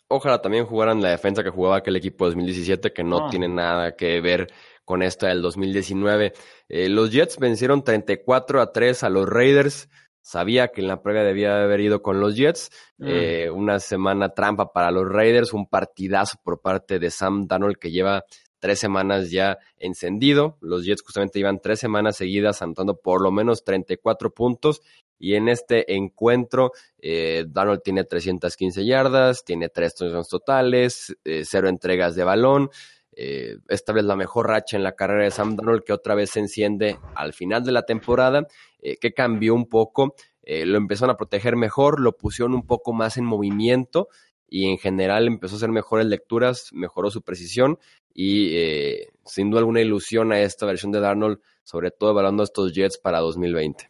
Ojalá 0.08 0.42
también 0.42 0.66
jugaran 0.66 1.02
la 1.02 1.10
defensa 1.10 1.42
que 1.42 1.50
jugaba 1.50 1.76
aquel 1.76 1.96
equipo 1.96 2.26
2017, 2.26 2.92
que 2.92 3.04
no, 3.04 3.28
tiene 3.28 3.48
nada 3.48 3.94
que 3.94 4.20
ver 4.20 4.52
con 4.84 5.02
esta 5.02 5.28
del 5.28 5.40
2019. 5.40 6.32
Eh, 6.68 6.88
los 6.88 7.10
Jets 7.10 7.38
vencieron 7.38 7.84
34 7.84 8.60
a 8.60 8.72
3 8.72 9.04
a 9.04 9.08
los 9.08 9.28
Raiders. 9.28 9.88
Sabía 10.22 10.68
que 10.68 10.80
en 10.80 10.88
la 10.88 11.02
previa 11.02 11.22
debía 11.22 11.62
haber 11.62 11.80
ido 11.80 12.02
con 12.02 12.20
los 12.20 12.36
Jets. 12.36 12.70
Mm. 12.98 13.06
Eh, 13.08 13.50
una 13.50 13.78
semana 13.78 14.30
trampa 14.30 14.72
para 14.72 14.90
los 14.90 15.08
Raiders, 15.08 15.52
un 15.52 15.66
partidazo 15.66 16.38
por 16.42 16.60
parte 16.60 16.98
de 16.98 17.10
Sam 17.10 17.46
Darnold 17.46 17.76
que 17.76 17.90
lleva 17.90 18.24
tres 18.60 18.78
semanas 18.78 19.30
ya 19.30 19.58
encendido. 19.78 20.58
Los 20.60 20.84
Jets 20.84 21.02
justamente 21.02 21.38
iban 21.40 21.60
tres 21.60 21.80
semanas 21.80 22.16
seguidas 22.16 22.62
anotando 22.62 22.96
por 22.96 23.22
lo 23.22 23.32
menos 23.32 23.64
34 23.64 24.32
puntos. 24.32 24.82
Y 25.18 25.34
en 25.34 25.48
este 25.48 25.94
encuentro, 25.94 26.72
eh, 26.98 27.44
Donald 27.46 27.82
tiene 27.82 28.04
315 28.04 28.86
yardas, 28.86 29.44
tiene 29.44 29.68
tres 29.68 29.94
touchdowns 29.94 30.28
totales, 30.28 31.14
eh, 31.24 31.42
cero 31.44 31.68
entregas 31.68 32.14
de 32.14 32.24
balón. 32.24 32.70
Eh, 33.16 33.58
esta 33.68 33.92
vez 33.92 34.04
la 34.04 34.16
mejor 34.16 34.48
racha 34.48 34.76
en 34.76 34.82
la 34.82 34.92
carrera 34.96 35.24
de 35.24 35.30
Sam 35.30 35.56
Donald, 35.56 35.82
que 35.84 35.92
otra 35.92 36.14
vez 36.14 36.30
se 36.30 36.40
enciende 36.40 36.98
al 37.14 37.32
final 37.32 37.64
de 37.64 37.72
la 37.72 37.82
temporada, 37.82 38.46
eh, 38.80 38.96
que 38.98 39.12
cambió 39.12 39.54
un 39.54 39.66
poco. 39.66 40.14
lo 40.42 40.78
empezaron 40.78 41.14
a 41.14 41.16
proteger 41.16 41.54
mejor, 41.54 42.00
lo 42.00 42.16
pusieron 42.16 42.54
un 42.54 42.66
poco 42.66 42.92
más 42.92 43.16
en 43.18 43.24
movimiento 43.24 44.08
y 44.50 44.68
en 44.68 44.78
general 44.78 45.28
empezó 45.28 45.54
a 45.54 45.58
hacer 45.58 45.70
mejores 45.70 46.06
lecturas, 46.06 46.70
mejoró 46.72 47.10
su 47.10 47.22
precisión 47.22 47.78
y 48.12 48.56
eh, 48.56 49.08
sin 49.24 49.50
duda 49.50 49.60
alguna 49.60 49.80
ilusión 49.80 50.32
a 50.32 50.40
esta 50.40 50.66
versión 50.66 50.90
de 50.92 51.00
Darnold, 51.00 51.38
sobre 51.62 51.92
todo 51.92 52.10
evaluando 52.10 52.42
estos 52.42 52.74
Jets 52.74 52.98
para 52.98 53.20
2020. 53.20 53.89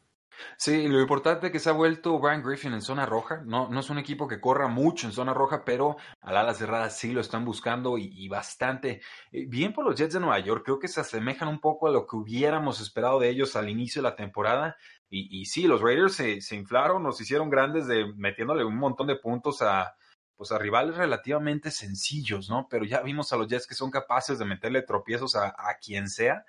Sí, 0.57 0.88
lo 0.88 1.00
importante 1.00 1.46
es 1.46 1.53
que 1.53 1.59
se 1.59 1.70
ha 1.70 1.72
vuelto 1.72 2.18
Brian 2.18 2.42
Griffin 2.42 2.72
en 2.72 2.83
zona 2.83 3.07
roja. 3.07 3.42
No, 3.44 3.68
no 3.68 3.81
es 3.81 3.90
un 3.90 3.98
equipo 3.98 4.29
que 4.29 4.40
corra 4.40 4.68
mucho 4.68 5.07
en 5.07 5.12
zona 5.12 5.35
roja, 5.35 5.64
pero 5.64 5.96
al 6.20 6.37
ala 6.37 6.55
cerrada 6.55 6.90
sí 6.90 7.12
lo 7.12 7.20
están 7.20 7.44
buscando 7.44 7.98
y, 7.98 8.29
bastante. 8.29 9.00
Eh, 9.33 9.46
bien 9.48 9.72
por 9.72 9.85
los 9.85 9.94
Jets 9.96 10.14
de 10.14 10.20
Nueva 10.20 10.38
York, 10.40 10.62
creo 10.64 10.79
que 10.79 10.88
se 10.88 11.00
asemejan 11.00 11.48
un 11.48 11.61
poco 11.61 11.88
a 11.88 11.90
lo 11.90 12.07
que 12.07 12.16
hubiéramos 12.16 12.81
esperado 12.81 13.20
de 13.20 13.31
ellos 13.31 13.57
al 13.57 13.68
inicio 13.68 14.03
de 14.03 14.09
la 14.09 14.16
temporada. 14.16 14.76
Y, 15.09 15.40
y 15.40 15.46
sí, 15.46 15.64
los 15.64 15.81
Raiders 15.81 16.14
se, 16.14 16.55
inflaron, 16.55 17.03
nos 17.03 17.20
hicieron 17.20 17.50
grandes 17.50 17.87
de 17.87 18.12
metiéndole 18.16 18.64
un 18.64 18.76
montón 18.76 19.07
de 19.09 19.16
puntos 19.16 19.62
a, 19.62 19.96
pues 20.40 20.53
a 20.53 20.59
rivales 20.59 20.96
relativamente 20.96 21.70
sencillos, 21.70 22.48
¿no? 22.48 22.66
Pero 22.70 22.87
ya 22.87 23.03
vimos 23.03 23.31
a 23.31 23.37
los 23.37 23.46
Jets 23.46 23.66
que 23.66 23.74
son 23.74 23.90
capaces 23.90 24.38
de 24.38 24.46
meterle 24.46 24.81
tropiezos 24.81 25.37
a, 25.37 25.53
quien 25.85 26.09
sea. 26.09 26.46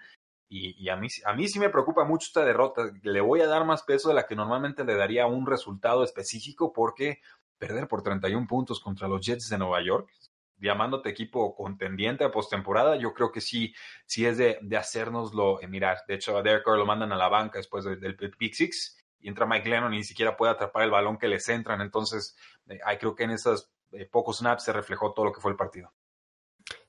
Y, 0.53 0.89
a, 0.89 0.97
mí, 0.97 1.07
a 1.23 1.33
mí 1.33 1.47
sí 1.47 1.59
me 1.59 1.69
preocupa 1.69 2.03
mucho 2.03 2.25
esta 2.27 2.43
derrota. 2.43 2.91
Le 3.03 3.21
voy 3.21 3.39
a 3.39 3.47
dar 3.47 3.63
más 3.63 3.83
peso 3.83 4.09
de 4.09 4.15
la 4.15 4.27
que 4.27 4.35
normalmente 4.35 4.83
le 4.83 4.95
daría 4.95 5.25
un 5.25 5.45
resultado 5.45 6.03
específico 6.03 6.73
porque 6.73 7.21
perder 7.57 7.87
por 7.87 8.03
31 8.03 8.47
puntos 8.47 8.81
contra 8.81 9.07
los 9.07 9.25
Jets 9.25 9.47
de 9.47 9.57
Nueva 9.57 9.81
York, 9.81 10.09
llamándote 10.57 11.07
equipo 11.07 11.55
contendiente 11.55 12.25
a 12.25 12.31
postemporada, 12.31 12.97
yo 12.97 13.13
creo 13.13 13.31
que 13.31 13.39
sí, 13.39 13.73
sí 14.05 14.25
es 14.25 14.37
de, 14.37 14.59
de 14.61 14.75
hacernoslo 14.75 15.59
mirar. 15.69 15.99
De 16.05 16.15
hecho, 16.15 16.37
a 16.37 16.41
Derek 16.43 16.67
lo 16.67 16.85
mandan 16.85 17.13
a 17.13 17.17
la 17.17 17.29
banca 17.29 17.57
después 17.57 17.85
del, 17.85 18.01
del 18.01 18.31
Pick 18.31 18.53
Six 18.53 18.97
y 19.21 19.29
entra 19.29 19.45
Mike 19.45 19.69
Lennon 19.69 19.93
y 19.93 19.97
ni 19.99 20.03
siquiera 20.03 20.35
puede 20.35 20.51
atrapar 20.51 20.83
el 20.83 20.91
balón 20.91 21.17
que 21.17 21.29
les 21.29 21.47
entran. 21.47 21.79
Entonces, 21.79 22.35
eh, 22.67 22.79
creo 22.99 23.15
que 23.15 23.23
en 23.23 23.31
esas 23.31 23.71
eh, 23.93 24.05
pocos 24.05 24.39
snaps 24.39 24.65
se 24.65 24.73
reflejó 24.73 25.13
todo 25.13 25.27
lo 25.27 25.31
que 25.31 25.39
fue 25.39 25.51
el 25.51 25.57
partido. 25.57 25.93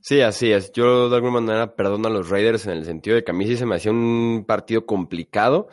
Sí, 0.03 0.21
así 0.21 0.51
es. 0.51 0.73
Yo 0.73 1.09
de 1.09 1.15
alguna 1.15 1.41
manera 1.41 1.77
perdono 1.77 2.09
a 2.09 2.11
los 2.11 2.29
Raiders 2.29 2.67
en 2.67 2.73
el 2.73 2.85
sentido 2.85 3.15
de 3.15 3.23
que 3.23 3.31
a 3.31 3.35
mí 3.35 3.47
sí 3.47 3.57
se 3.57 3.67
me 3.67 3.77
hacía 3.77 3.93
un 3.93 4.45
partido 4.47 4.85
complicado, 4.85 5.69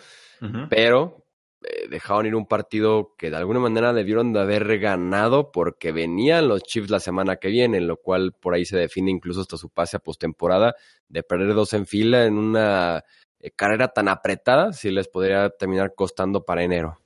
pero 0.69 1.25
eh, 1.63 1.87
dejaron 1.89 2.27
ir 2.27 2.35
un 2.35 2.45
partido 2.45 3.15
que 3.17 3.31
de 3.31 3.37
alguna 3.37 3.59
manera 3.59 3.91
debieron 3.91 4.31
de 4.31 4.39
haber 4.39 4.77
ganado 4.77 5.51
porque 5.51 5.91
venían 5.91 6.47
los 6.47 6.61
Chiefs 6.61 6.91
la 6.91 6.99
semana 6.99 7.37
que 7.37 7.47
viene, 7.47 7.81
lo 7.81 7.97
cual 7.97 8.33
por 8.39 8.53
ahí 8.53 8.65
se 8.65 8.77
define 8.77 9.09
incluso 9.09 9.41
hasta 9.41 9.57
su 9.57 9.69
pase 9.69 9.97
a 9.97 9.99
postemporada 9.99 10.75
de 11.07 11.23
perder 11.23 11.55
dos 11.55 11.73
en 11.73 11.87
fila 11.87 12.25
en 12.25 12.37
una 12.37 13.03
eh, 13.39 13.49
carrera 13.55 13.87
tan 13.87 14.09
apretada, 14.09 14.73
si 14.73 14.91
les 14.91 15.07
podría 15.07 15.49
terminar 15.49 15.95
costando 15.95 16.45
para 16.45 16.63
enero. 16.63 16.99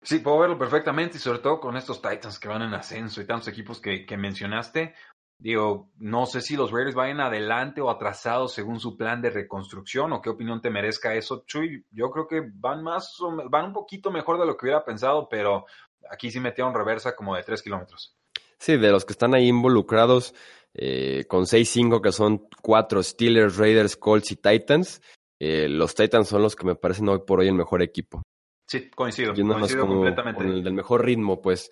Sí, 0.00 0.20
puedo 0.20 0.38
verlo 0.38 0.56
perfectamente 0.56 1.16
y 1.16 1.20
sobre 1.20 1.40
todo 1.40 1.58
con 1.58 1.76
estos 1.76 2.00
Titans 2.00 2.38
que 2.38 2.46
van 2.46 2.62
en 2.62 2.72
ascenso 2.72 3.20
y 3.20 3.26
tantos 3.26 3.48
equipos 3.48 3.80
que, 3.80 4.06
que 4.06 4.16
mencionaste. 4.16 4.94
Digo, 5.40 5.90
no 5.98 6.26
sé 6.26 6.40
si 6.40 6.56
los 6.56 6.72
Raiders 6.72 6.96
vayan 6.96 7.20
adelante 7.20 7.80
o 7.80 7.90
atrasados 7.90 8.52
según 8.52 8.80
su 8.80 8.96
plan 8.96 9.22
de 9.22 9.30
reconstrucción 9.30 10.12
o 10.12 10.20
qué 10.20 10.30
opinión 10.30 10.60
te 10.60 10.68
merezca 10.68 11.14
eso, 11.14 11.44
Chuy. 11.46 11.86
Yo 11.92 12.10
creo 12.10 12.26
que 12.26 12.42
van 12.54 12.82
más, 12.82 13.16
van 13.48 13.66
un 13.66 13.72
poquito 13.72 14.10
mejor 14.10 14.40
de 14.40 14.46
lo 14.46 14.56
que 14.56 14.66
hubiera 14.66 14.84
pensado, 14.84 15.28
pero 15.28 15.66
aquí 16.10 16.30
sí 16.30 16.40
metieron 16.40 16.74
reversa 16.74 17.14
como 17.14 17.36
de 17.36 17.44
tres 17.44 17.62
kilómetros. 17.62 18.16
Sí, 18.58 18.76
de 18.76 18.90
los 18.90 19.04
que 19.04 19.12
están 19.12 19.34
ahí 19.36 19.46
involucrados, 19.46 20.34
eh, 20.74 21.24
con 21.28 21.46
6-5 21.46 22.00
que 22.02 22.10
son 22.10 22.48
cuatro 22.60 23.00
Steelers, 23.00 23.56
Raiders, 23.56 23.96
Colts 23.96 24.32
y 24.32 24.36
Titans, 24.36 25.00
eh, 25.38 25.68
los 25.68 25.94
Titans 25.94 26.28
son 26.28 26.42
los 26.42 26.56
que 26.56 26.66
me 26.66 26.74
parecen 26.74 27.08
hoy 27.08 27.20
por 27.24 27.38
hoy 27.38 27.48
el 27.48 27.54
mejor 27.54 27.82
equipo. 27.82 28.22
Sí, 28.66 28.90
coincido, 28.90 29.32
coincido 29.34 29.86
completamente. 29.86 30.42
Con 30.42 30.52
el 30.52 30.62
del 30.62 30.74
mejor 30.74 31.04
ritmo, 31.04 31.40
pues. 31.40 31.70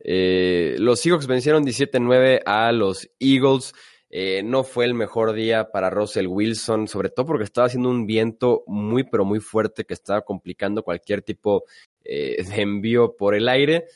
Eh, 0.00 0.76
los 0.78 1.00
Seahawks 1.00 1.26
vencieron 1.26 1.64
17-9 1.64 2.42
a 2.44 2.72
los 2.72 3.10
Eagles. 3.18 3.74
Eh, 4.10 4.42
no 4.42 4.64
fue 4.64 4.86
el 4.86 4.94
mejor 4.94 5.34
día 5.34 5.70
para 5.70 5.90
Russell 5.90 6.26
Wilson, 6.26 6.88
sobre 6.88 7.10
todo 7.10 7.26
porque 7.26 7.44
estaba 7.44 7.66
haciendo 7.66 7.90
un 7.90 8.06
viento 8.06 8.64
muy, 8.66 9.04
pero 9.04 9.24
muy 9.24 9.40
fuerte 9.40 9.84
que 9.84 9.94
estaba 9.94 10.22
complicando 10.22 10.82
cualquier 10.82 11.22
tipo 11.22 11.64
eh, 12.04 12.42
de 12.42 12.62
envío 12.62 13.16
por 13.16 13.34
el 13.34 13.48
aire. 13.48 13.86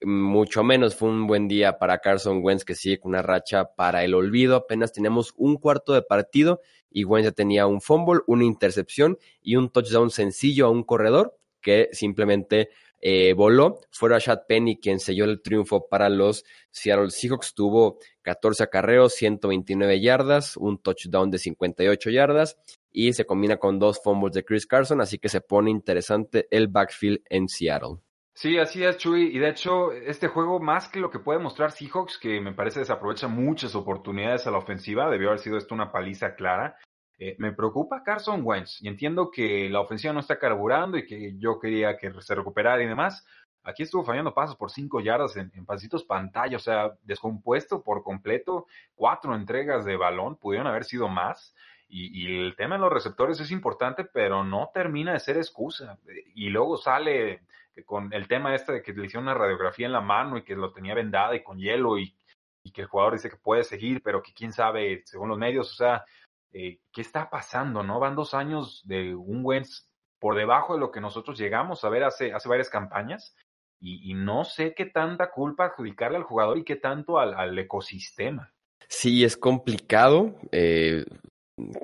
Mucho 0.00 0.62
menos 0.62 0.94
fue 0.94 1.10
un 1.10 1.26
buen 1.26 1.48
día 1.48 1.78
para 1.78 1.98
Carson 1.98 2.40
Wentz, 2.42 2.64
que 2.64 2.74
sigue 2.74 3.00
con 3.00 3.10
una 3.10 3.22
racha 3.22 3.74
para 3.74 4.04
el 4.04 4.14
olvido. 4.14 4.56
Apenas 4.56 4.92
tenemos 4.92 5.34
un 5.36 5.56
cuarto 5.56 5.92
de 5.92 6.02
partido 6.02 6.60
y 6.90 7.04
Wentz 7.04 7.26
ya 7.26 7.32
tenía 7.32 7.66
un 7.66 7.80
fumble, 7.80 8.20
una 8.26 8.44
intercepción 8.44 9.18
y 9.42 9.56
un 9.56 9.70
touchdown 9.70 10.10
sencillo 10.10 10.66
a 10.66 10.70
un 10.70 10.84
corredor 10.84 11.36
que 11.60 11.88
simplemente 11.92 12.70
eh, 13.00 13.32
voló. 13.34 13.80
Fue 13.90 14.08
Rashad 14.08 14.40
Penny 14.46 14.78
quien 14.78 15.00
selló 15.00 15.24
el 15.24 15.42
triunfo 15.42 15.88
para 15.88 16.08
los 16.08 16.44
Seattle 16.70 17.10
Seahawks. 17.10 17.54
Tuvo 17.54 17.98
14 18.22 18.62
acarreos, 18.64 19.14
129 19.14 20.00
yardas, 20.00 20.56
un 20.56 20.78
touchdown 20.78 21.30
de 21.30 21.38
58 21.38 22.10
yardas 22.10 22.58
y 22.90 23.12
se 23.12 23.26
combina 23.26 23.58
con 23.58 23.78
dos 23.78 24.00
fumbles 24.02 24.34
de 24.34 24.44
Chris 24.44 24.66
Carson, 24.66 25.00
así 25.00 25.18
que 25.18 25.28
se 25.28 25.40
pone 25.40 25.70
interesante 25.70 26.48
el 26.50 26.68
backfield 26.68 27.20
en 27.28 27.48
Seattle. 27.48 27.98
Sí, 28.34 28.56
así 28.56 28.84
es, 28.84 28.96
Chuy. 28.98 29.34
Y 29.34 29.38
de 29.40 29.48
hecho, 29.48 29.90
este 29.90 30.28
juego, 30.28 30.60
más 30.60 30.88
que 30.88 31.00
lo 31.00 31.10
que 31.10 31.18
puede 31.18 31.40
mostrar 31.40 31.72
Seahawks, 31.72 32.18
que 32.18 32.40
me 32.40 32.52
parece 32.52 32.78
desaprovecha 32.78 33.26
muchas 33.26 33.74
oportunidades 33.74 34.46
a 34.46 34.52
la 34.52 34.58
ofensiva, 34.58 35.10
debió 35.10 35.30
haber 35.30 35.40
sido 35.40 35.58
esto 35.58 35.74
una 35.74 35.90
paliza 35.90 36.36
clara. 36.36 36.76
Eh, 37.18 37.34
me 37.38 37.52
preocupa 37.52 38.04
Carson 38.04 38.42
Wentz 38.44 38.80
y 38.80 38.86
entiendo 38.86 39.30
que 39.30 39.68
la 39.68 39.80
ofensiva 39.80 40.12
no 40.12 40.20
está 40.20 40.38
carburando 40.38 40.96
y 40.96 41.04
que 41.04 41.36
yo 41.36 41.58
quería 41.58 41.96
que 41.96 42.12
se 42.20 42.34
recuperara 42.34 42.82
y 42.82 42.86
demás. 42.86 43.26
Aquí 43.64 43.82
estuvo 43.82 44.04
fallando 44.04 44.32
pasos 44.32 44.56
por 44.56 44.70
cinco 44.70 45.00
yardas 45.00 45.36
en, 45.36 45.50
en 45.54 45.66
pasitos 45.66 46.04
pantalla, 46.04 46.56
o 46.56 46.60
sea, 46.60 46.92
descompuesto 47.02 47.82
por 47.82 48.04
completo. 48.04 48.66
Cuatro 48.94 49.34
entregas 49.34 49.84
de 49.84 49.96
balón, 49.96 50.36
pudieron 50.36 50.68
haber 50.68 50.84
sido 50.84 51.08
más. 51.08 51.54
Y, 51.88 52.22
y, 52.22 52.40
el 52.40 52.54
tema 52.54 52.76
de 52.76 52.82
los 52.82 52.92
receptores 52.92 53.40
es 53.40 53.50
importante, 53.50 54.04
pero 54.04 54.44
no 54.44 54.70
termina 54.72 55.12
de 55.12 55.20
ser 55.20 55.38
excusa. 55.38 55.98
Y 56.34 56.50
luego 56.50 56.76
sale 56.76 57.42
con 57.84 58.12
el 58.12 58.28
tema 58.28 58.54
este 58.54 58.72
de 58.72 58.82
que 58.82 58.92
le 58.92 59.06
hicieron 59.06 59.24
una 59.24 59.34
radiografía 59.34 59.86
en 59.86 59.92
la 59.92 60.00
mano 60.00 60.36
y 60.36 60.42
que 60.42 60.54
lo 60.54 60.72
tenía 60.72 60.94
vendada 60.94 61.34
y 61.34 61.42
con 61.42 61.58
hielo 61.58 61.98
y, 61.98 62.14
y 62.62 62.70
que 62.70 62.82
el 62.82 62.88
jugador 62.88 63.14
dice 63.14 63.30
que 63.30 63.36
puede 63.36 63.64
seguir, 63.64 64.02
pero 64.02 64.22
que 64.22 64.32
quién 64.32 64.52
sabe, 64.52 65.02
según 65.04 65.28
los 65.28 65.38
medios, 65.38 65.70
o 65.72 65.74
sea, 65.74 66.04
eh, 66.52 66.80
¿qué 66.92 67.00
está 67.00 67.30
pasando? 67.30 67.82
¿No? 67.82 68.00
Van 68.00 68.16
dos 68.16 68.34
años 68.34 68.82
de 68.86 69.14
un 69.14 69.44
Wentz 69.44 69.88
por 70.18 70.36
debajo 70.36 70.74
de 70.74 70.80
lo 70.80 70.90
que 70.90 71.00
nosotros 71.00 71.38
llegamos 71.38 71.84
a 71.84 71.88
ver 71.88 72.04
hace, 72.04 72.32
hace 72.32 72.48
varias 72.48 72.70
campañas 72.70 73.34
y, 73.80 74.12
no 74.14 74.44
sé 74.44 74.74
qué 74.74 74.86
tanta 74.86 75.30
culpa 75.30 75.66
adjudicarle 75.66 76.16
al 76.16 76.24
jugador 76.24 76.58
y 76.58 76.64
qué 76.64 76.74
tanto 76.74 77.18
al, 77.18 77.34
al 77.34 77.56
ecosistema. 77.56 78.52
Sí, 78.88 79.22
es 79.22 79.36
complicado. 79.36 80.34
Eh, 80.50 81.04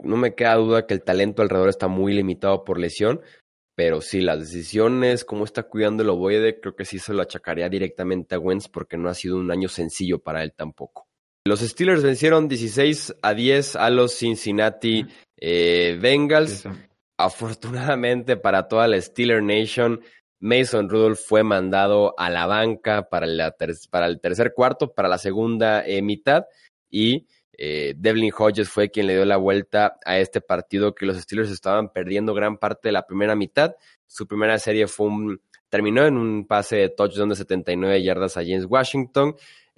no 0.03 0.17
me 0.17 0.35
queda 0.35 0.57
duda 0.57 0.87
que 0.87 0.95
el 0.95 1.05
talento 1.05 1.43
alrededor 1.43 1.69
está 1.69 1.87
muy 1.87 2.13
limitado 2.13 2.65
por 2.65 2.81
lesión, 2.81 3.21
pero 3.77 4.01
sí, 4.01 4.21
las 4.21 4.41
decisiones, 4.41 5.25
cómo 5.25 5.45
está 5.45 5.65
cuidando 5.65 6.03
el 6.03 6.11
ovoide, 6.11 6.61
creo 6.61 6.77
que 6.77 6.85
sí 6.85 6.99
se 6.99 7.13
lo 7.13 7.23
achacaría 7.23 7.69
directamente 7.69 8.35
a 8.35 8.39
Wentz 8.39 8.69
porque 8.69 8.97
no 8.97 9.09
ha 9.09 9.15
sido 9.15 9.37
un 9.37 9.51
año 9.51 9.69
sencillo 9.69 10.19
para 10.21 10.43
él 10.43 10.53
tampoco. 10.53 11.04
Los 11.47 11.61
Steelers 11.61 12.03
vencieron 12.03 12.49
16 12.49 13.17
a 13.21 13.35
10 13.35 13.77
a 13.77 13.91
los 13.91 14.17
Cincinnati 14.17 15.05
eh, 15.37 15.99
Bengals. 16.01 16.67
Afortunadamente 17.19 18.39
para 18.39 18.67
toda 18.67 18.89
la 18.89 18.99
Steeler 18.99 19.43
Nation, 19.43 20.01
Mason 20.41 20.89
Rudolph 20.89 21.19
fue 21.19 21.43
mandado 21.43 22.15
a 22.17 22.31
la 22.31 22.47
banca 22.47 23.11
para, 23.11 23.27
la 23.27 23.55
para 23.91 24.07
el 24.07 24.21
tercer 24.21 24.55
cuarto, 24.55 24.95
para 24.95 25.07
la 25.07 25.19
segunda 25.19 25.87
eh, 25.87 26.01
mitad, 26.01 26.47
y 26.91 27.27
eh, 27.53 27.93
Devlin 27.95 28.33
Hodges 28.37 28.71
fue 28.71 28.91
quien 28.91 29.07
le 29.07 29.13
dio 29.13 29.27
la 29.27 29.37
vuelta 29.37 29.99
a 30.07 30.19
este 30.19 30.41
partido 30.41 30.95
que 30.95 31.05
los 31.05 31.19
Steelers 31.19 31.51
estaban 31.51 31.93
perdiendo 31.93 32.33
gran 32.33 32.57
parte 32.57 32.89
de 32.89 32.93
la 32.93 33.07
primera 33.07 33.37
mitad. 33.37 33.77
Su 34.07 34.27
primera 34.27 34.59
serie 34.59 34.87
fue 34.87 35.09
un, 35.09 35.43
terminó 35.69 36.07
en 36.07 36.17
un 36.17 36.47
pase 36.47 36.77
de 36.77 36.89
touchdown 36.89 37.29
de 37.29 37.37
79 37.37 38.03
yardas 38.03 38.39
a 38.39 38.43
James 38.43 38.65
Washington. 38.67 39.35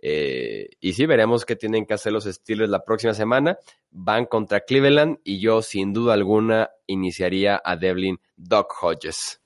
Eh, 0.09 0.69
y 0.79 0.92
sí, 0.92 1.05
veremos 1.05 1.45
qué 1.45 1.57
tienen 1.57 1.85
que 1.85 1.95
hacer 1.95 2.12
los 2.12 2.27
Steelers 2.27 2.71
la 2.71 2.85
próxima 2.85 3.12
semana. 3.12 3.59
Van 3.90 4.27
contra 4.27 4.61
Cleveland 4.61 5.19
y 5.25 5.40
yo, 5.40 5.62
sin 5.62 5.92
duda 5.92 6.14
alguna, 6.14 6.71
iniciaría 6.87 7.61
a 7.64 7.75
Devlin 7.75 8.21
Doc 8.37 8.73
Hodges. 8.81 9.42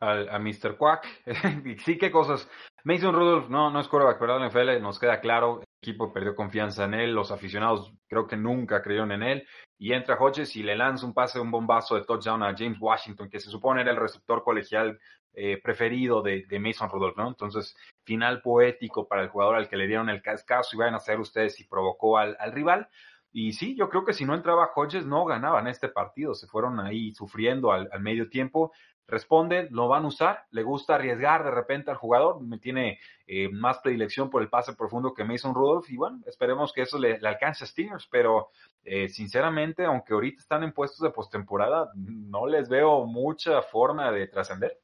Al, 0.00 0.28
a 0.28 0.38
Mr. 0.38 0.76
Quack. 0.76 1.06
sí, 1.86 1.96
qué 1.96 2.10
cosas. 2.10 2.46
Mason 2.84 3.14
Rudolph 3.14 3.48
no, 3.48 3.70
no 3.70 3.80
es 3.80 3.88
quarterback, 3.88 4.18
pero 4.18 4.36
en 4.36 4.46
NFL 4.46 4.82
nos 4.82 4.98
queda 4.98 5.18
claro. 5.18 5.60
El 5.60 5.66
equipo 5.80 6.12
perdió 6.12 6.34
confianza 6.34 6.84
en 6.84 6.92
él. 6.92 7.14
Los 7.14 7.30
aficionados 7.32 7.94
creo 8.06 8.26
que 8.26 8.36
nunca 8.36 8.82
creyeron 8.82 9.12
en 9.12 9.22
él. 9.22 9.48
Y 9.78 9.94
entra 9.94 10.18
Hodges 10.20 10.54
y 10.56 10.62
le 10.62 10.76
lanza 10.76 11.06
un 11.06 11.14
pase, 11.14 11.40
un 11.40 11.50
bombazo 11.50 11.94
de 11.94 12.04
touchdown 12.04 12.42
a 12.42 12.54
James 12.54 12.76
Washington, 12.78 13.30
que 13.30 13.40
se 13.40 13.48
supone 13.48 13.80
era 13.80 13.92
el 13.92 13.96
receptor 13.96 14.44
colegial 14.44 14.98
eh, 15.38 15.60
preferido 15.62 16.22
de, 16.22 16.46
Mason 16.58 16.88
Rudolph, 16.88 17.18
¿no? 17.18 17.28
Entonces, 17.28 17.76
final 18.04 18.40
poético 18.40 19.06
para 19.06 19.22
el 19.22 19.28
jugador 19.28 19.56
al 19.56 19.68
que 19.68 19.76
le 19.76 19.86
dieron 19.86 20.08
el 20.08 20.22
cascazo 20.22 20.74
y 20.74 20.78
vayan 20.78 20.94
a 20.94 20.96
hacer 20.96 21.20
ustedes 21.20 21.56
si 21.56 21.64
provocó 21.64 22.16
al, 22.16 22.38
al, 22.40 22.52
rival. 22.52 22.88
Y 23.32 23.52
sí, 23.52 23.76
yo 23.76 23.90
creo 23.90 24.06
que 24.06 24.14
si 24.14 24.24
no 24.24 24.34
entraba 24.34 24.70
Hodges 24.74 25.04
no 25.04 25.26
ganaban 25.26 25.66
este 25.66 25.88
partido, 25.88 26.34
se 26.34 26.46
fueron 26.46 26.80
ahí 26.80 27.12
sufriendo 27.12 27.70
al, 27.70 27.86
al 27.92 28.00
medio 28.00 28.30
tiempo. 28.30 28.72
Responde, 29.08 29.68
lo 29.70 29.88
van 29.88 30.04
a 30.04 30.08
usar, 30.08 30.46
le 30.52 30.62
gusta 30.62 30.94
arriesgar 30.94 31.44
de 31.44 31.50
repente 31.50 31.90
al 31.90 31.98
jugador, 31.98 32.40
me 32.42 32.58
tiene 32.58 32.98
eh, 33.26 33.48
más 33.50 33.78
predilección 33.78 34.30
por 34.30 34.40
el 34.40 34.48
pase 34.48 34.72
profundo 34.72 35.12
que 35.14 35.22
Mason 35.22 35.54
Rudolph 35.54 35.88
y 35.90 35.96
bueno, 35.96 36.20
esperemos 36.26 36.72
que 36.72 36.82
eso 36.82 36.98
le, 36.98 37.20
le 37.20 37.28
alcance 37.28 37.62
a 37.62 37.66
Steelers, 37.66 38.08
pero 38.10 38.48
eh, 38.82 39.08
sinceramente, 39.08 39.84
aunque 39.84 40.14
ahorita 40.14 40.40
están 40.40 40.64
en 40.64 40.72
puestos 40.72 41.00
de 41.00 41.10
postemporada, 41.10 41.90
no 41.94 42.46
les 42.46 42.68
veo 42.68 43.04
mucha 43.04 43.62
forma 43.62 44.10
de 44.10 44.26
trascender. 44.26 44.80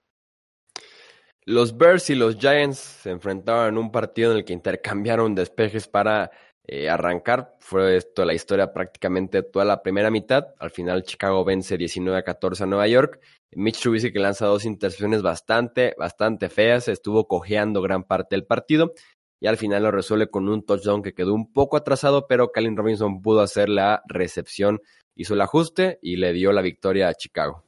Los 1.44 1.76
Bears 1.76 2.08
y 2.10 2.14
los 2.14 2.36
Giants 2.36 2.78
se 2.78 3.10
enfrentaron 3.10 3.66
en 3.66 3.78
un 3.78 3.90
partido 3.90 4.30
en 4.30 4.38
el 4.38 4.44
que 4.44 4.52
intercambiaron 4.52 5.34
despejes 5.34 5.88
para 5.88 6.30
eh, 6.68 6.88
arrancar. 6.88 7.56
Fue 7.58 7.96
esto 7.96 8.24
la 8.24 8.32
historia 8.32 8.72
prácticamente 8.72 9.42
toda 9.42 9.64
la 9.64 9.82
primera 9.82 10.08
mitad. 10.08 10.54
Al 10.60 10.70
final 10.70 11.02
Chicago 11.02 11.44
vence 11.44 11.76
19 11.76 12.16
a 12.16 12.22
14 12.22 12.62
a 12.62 12.66
Nueva 12.66 12.86
York. 12.86 13.20
Mitch 13.50 13.80
Trubisky 13.80 14.12
que 14.12 14.20
lanza 14.20 14.46
dos 14.46 14.64
intercepciones 14.64 15.22
bastante, 15.22 15.96
bastante 15.98 16.48
feas. 16.48 16.86
Estuvo 16.86 17.26
cojeando 17.26 17.82
gran 17.82 18.04
parte 18.04 18.36
del 18.36 18.46
partido. 18.46 18.92
Y 19.40 19.48
al 19.48 19.56
final 19.56 19.82
lo 19.82 19.90
resuelve 19.90 20.30
con 20.30 20.48
un 20.48 20.64
touchdown 20.64 21.02
que 21.02 21.12
quedó 21.12 21.34
un 21.34 21.52
poco 21.52 21.76
atrasado, 21.76 22.28
pero 22.28 22.52
Calvin 22.52 22.76
Robinson 22.76 23.20
pudo 23.20 23.40
hacer 23.40 23.68
la 23.68 24.02
recepción, 24.06 24.80
hizo 25.16 25.34
el 25.34 25.40
ajuste 25.40 25.98
y 26.00 26.14
le 26.14 26.32
dio 26.32 26.52
la 26.52 26.62
victoria 26.62 27.08
a 27.08 27.14
Chicago. 27.14 27.64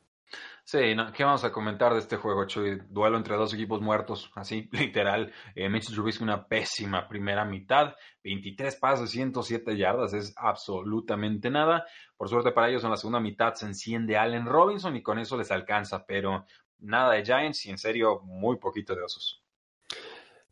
Sí, 0.66 0.78
¿qué 1.14 1.24
vamos 1.24 1.44
a 1.44 1.52
comentar 1.52 1.92
de 1.92 1.98
este 1.98 2.16
juego, 2.16 2.46
Chuy? 2.46 2.80
Duelo 2.88 3.18
entre 3.18 3.36
dos 3.36 3.52
equipos 3.52 3.82
muertos, 3.82 4.30
así, 4.34 4.66
literal. 4.72 5.30
Eh, 5.54 5.68
Mitchell 5.68 5.94
Trubisky 5.94 6.24
una 6.24 6.46
pésima 6.48 7.06
primera 7.06 7.44
mitad, 7.44 7.94
23 8.22 8.74
pasos, 8.76 9.10
107 9.10 9.76
yardas, 9.76 10.14
es 10.14 10.32
absolutamente 10.38 11.50
nada. 11.50 11.84
Por 12.16 12.30
suerte 12.30 12.50
para 12.52 12.70
ellos 12.70 12.82
en 12.82 12.90
la 12.90 12.96
segunda 12.96 13.20
mitad 13.20 13.52
se 13.52 13.66
enciende 13.66 14.16
Allen 14.16 14.46
Robinson 14.46 14.96
y 14.96 15.02
con 15.02 15.18
eso 15.18 15.36
les 15.36 15.50
alcanza, 15.50 16.06
pero 16.06 16.46
nada 16.78 17.12
de 17.12 17.24
Giants 17.24 17.66
y 17.66 17.70
en 17.70 17.78
serio 17.78 18.20
muy 18.24 18.56
poquito 18.56 18.94
de 18.94 19.02
osos. 19.02 19.43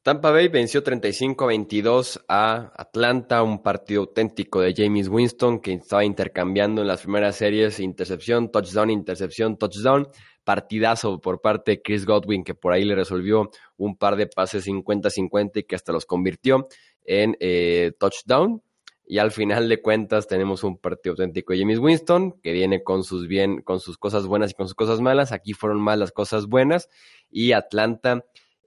Tampa 0.03 0.33
Bay 0.33 0.49
venció 0.49 0.83
35-22 0.83 2.25
a 2.27 2.73
Atlanta, 2.75 3.45
un 3.45 3.63
partido 3.63 4.01
auténtico 4.01 4.61
de 4.61 4.75
James 4.77 5.07
Winston 5.07 5.61
que 5.61 5.75
estaba 5.75 6.05
intercambiando 6.05 6.83
en 6.83 6.89
las 6.89 7.03
primeras 7.03 7.37
series 7.37 7.79
intercepción, 7.79 8.51
touchdown, 8.51 8.91
intercepción, 8.91 9.57
touchdown. 9.57 10.09
Partidazo 10.43 11.21
por 11.21 11.41
parte 11.41 11.71
de 11.71 11.83
Chris 11.83 12.05
Godwin 12.05 12.43
que 12.43 12.53
por 12.53 12.73
ahí 12.73 12.85
le 12.85 12.97
resolvió 12.97 13.53
un 13.77 13.97
par 13.97 14.17
de 14.17 14.27
pases 14.27 14.67
50-50 14.67 15.59
y 15.61 15.63
que 15.63 15.77
hasta 15.77 15.93
los 15.93 16.05
convirtió 16.05 16.67
en 17.05 17.37
eh, 17.39 17.93
touchdown. 17.97 18.61
Y 19.07 19.19
al 19.19 19.31
final 19.31 19.69
de 19.69 19.81
cuentas 19.81 20.27
tenemos 20.27 20.65
un 20.65 20.79
partido 20.79 21.13
auténtico 21.13 21.53
de 21.53 21.61
James 21.61 21.79
Winston 21.79 22.41
que 22.43 22.51
viene 22.51 22.83
con 22.83 23.05
sus 23.05 23.29
bien, 23.29 23.63
con 23.63 23.79
sus 23.79 23.99
cosas 23.99 24.27
buenas 24.27 24.51
y 24.51 24.55
con 24.55 24.67
sus 24.67 24.75
cosas 24.75 25.01
malas. 25.01 25.31
Aquí 25.31 25.53
fueron 25.53 25.81
más 25.81 25.97
las 25.97 26.11
cosas 26.11 26.47
buenas 26.47 26.89
y 27.31 27.53
Atlanta 27.53 28.25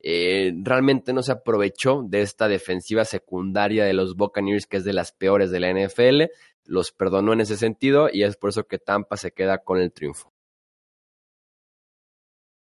eh, 0.07 0.53
realmente 0.61 1.13
no 1.13 1.23
se 1.23 1.31
aprovechó 1.31 2.03
de 2.03 2.21
esta 2.21 2.47
defensiva 2.47 3.05
secundaria 3.05 3.85
de 3.85 3.93
los 3.93 4.15
Buccaneers, 4.15 4.67
que 4.67 4.77
es 4.77 4.83
de 4.83 4.93
las 4.93 5.11
peores 5.11 5.49
de 5.49 5.59
la 5.59 5.71
NFL. 5.73 6.25
Los 6.63 6.91
perdonó 6.91 7.33
en 7.33 7.41
ese 7.41 7.57
sentido 7.57 8.09
y 8.13 8.21
es 8.21 8.37
por 8.37 8.51
eso 8.51 8.67
que 8.67 8.77
Tampa 8.77 9.17
se 9.17 9.31
queda 9.31 9.57
con 9.63 9.79
el 9.79 9.91
triunfo. 9.91 10.31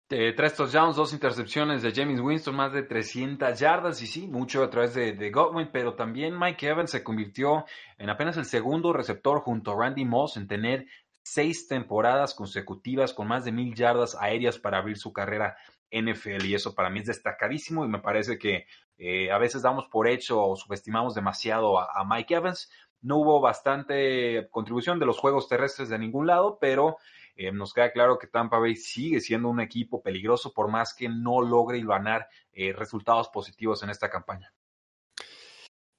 Eh, 0.10 0.32
tres 0.34 0.56
touchdowns, 0.56 0.96
dos 0.96 1.12
intercepciones 1.12 1.82
de 1.82 1.92
James 1.92 2.22
Winston, 2.22 2.56
más 2.56 2.72
de 2.72 2.84
300 2.84 3.60
yardas 3.60 4.02
y 4.02 4.08
sí, 4.08 4.28
mucho 4.28 4.64
a 4.64 4.70
través 4.70 4.94
de, 4.94 5.12
de, 5.12 5.30
Godwin, 5.30 5.72
pero 5.74 5.94
también 5.96 6.40
Mike 6.40 6.68
Evans 6.68 6.92
se 6.92 7.04
convirtió 7.04 7.66
en 7.98 8.10
apenas 8.10 8.38
el 8.38 8.46
segundo 8.46 8.94
receptor 8.94 9.42
junto 9.42 9.72
a 9.72 9.76
Randy 9.76 10.06
Moss 10.06 10.38
en 10.38 10.48
tener 10.48 10.86
seis 11.22 11.68
temporadas 11.68 12.34
consecutivas 12.34 13.14
con 13.14 13.28
más 13.28 13.44
de 13.44 13.52
mil 13.52 13.74
yardas 13.74 14.16
aéreas 14.18 14.60
para 14.60 14.78
abrir 14.78 14.98
su 14.98 15.12
carrera 15.12 15.58
NFL 15.92 16.46
y 16.46 16.56
eso 16.56 16.74
para 16.74 16.90
mí 16.90 17.00
es 17.00 17.06
destacadísimo 17.06 17.86
y 17.86 17.88
me 17.88 18.00
parece 18.00 18.38
que 18.38 18.66
eh, 18.98 19.32
a 19.32 19.38
veces 19.38 19.62
damos 19.62 19.86
por 19.88 20.08
hecho 20.08 20.42
o 20.42 20.56
subestimamos 20.56 21.16
demasiado 21.16 21.80
a, 21.80 22.04
Mike 22.06 22.36
Evans. 22.36 22.70
No 23.02 23.18
hubo 23.18 23.40
bastante 23.40 24.48
contribución 24.50 25.00
de 25.00 25.06
los 25.06 25.18
juegos 25.18 25.48
terrestres 25.48 25.90
de 25.90 26.00
ningún 26.00 26.28
lado, 26.28 26.58
pero 26.60 26.98
eh, 27.36 27.52
nos 27.52 27.74
queda 27.74 27.92
claro 27.92 28.18
que 28.18 28.28
Tampa 28.28 28.58
Bay 28.58 28.76
sigue 28.76 29.20
siendo 29.20 29.50
un 29.50 29.60
equipo 29.60 30.02
peligroso 30.02 30.54
por 30.54 30.70
más 30.70 30.94
que 30.94 31.10
no 31.10 31.42
logre 31.42 31.84
ganar 31.84 32.28
eh, 32.54 32.74
resultados 32.74 33.30
positivos 33.30 33.84
en 33.84 33.90
esta 33.90 34.10
campaña. 34.10 34.54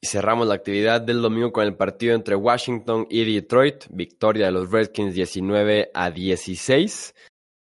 Cerramos 0.04 0.46
la 0.46 0.54
actividad 0.54 1.00
del 1.00 1.20
domingo 1.20 1.52
con 1.52 1.64
el 1.64 1.76
partido 1.76 2.14
entre 2.14 2.36
Washington 2.36 3.06
y 3.10 3.34
Detroit. 3.34 3.86
Victoria 3.90 4.46
de 4.46 4.52
los 4.52 4.70
Redskins 4.70 5.14
19 5.14 5.90
a 5.92 6.10
16. 6.10 7.14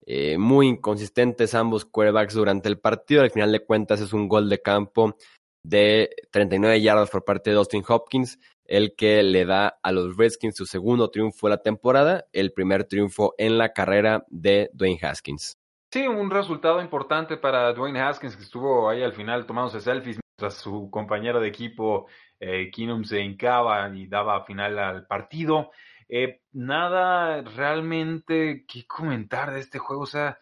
Eh, 0.05 0.37
muy 0.37 0.67
inconsistentes 0.67 1.53
ambos 1.53 1.85
quarterbacks 1.85 2.33
durante 2.33 2.69
el 2.69 2.79
partido. 2.79 3.21
Al 3.21 3.31
final 3.31 3.51
de 3.51 3.63
cuentas 3.65 4.01
es 4.01 4.13
un 4.13 4.27
gol 4.27 4.49
de 4.49 4.61
campo 4.61 5.15
de 5.63 6.09
39 6.31 6.81
yardas 6.81 7.09
por 7.09 7.23
parte 7.23 7.51
de 7.51 7.57
Austin 7.57 7.83
Hopkins, 7.87 8.39
el 8.65 8.95
que 8.95 9.21
le 9.21 9.45
da 9.45 9.79
a 9.83 9.91
los 9.91 10.17
Redskins 10.17 10.55
su 10.55 10.65
segundo 10.65 11.11
triunfo 11.11 11.47
de 11.47 11.51
la 11.51 11.61
temporada, 11.61 12.25
el 12.33 12.51
primer 12.53 12.85
triunfo 12.85 13.35
en 13.37 13.57
la 13.57 13.73
carrera 13.73 14.25
de 14.29 14.69
Dwayne 14.73 14.99
Haskins. 15.01 15.57
Sí, 15.93 16.07
un 16.07 16.31
resultado 16.31 16.81
importante 16.81 17.37
para 17.37 17.73
Dwayne 17.73 17.99
Haskins 17.99 18.37
que 18.37 18.43
estuvo 18.43 18.89
ahí 18.89 19.03
al 19.03 19.13
final 19.13 19.45
tomándose 19.45 19.81
selfies 19.81 20.19
mientras 20.25 20.61
su 20.61 20.89
compañero 20.89 21.41
de 21.41 21.49
equipo 21.49 22.07
eh, 22.39 22.71
Keenum 22.71 23.03
se 23.03 23.19
hincaba 23.19 23.93
y 23.93 24.07
daba 24.07 24.45
final 24.45 24.79
al 24.79 25.05
partido. 25.05 25.71
Eh, 26.13 26.41
nada 26.51 27.41
realmente 27.41 28.65
que 28.67 28.85
comentar 28.85 29.53
de 29.53 29.61
este 29.61 29.79
juego. 29.79 30.03
O 30.03 30.05
sea, 30.05 30.37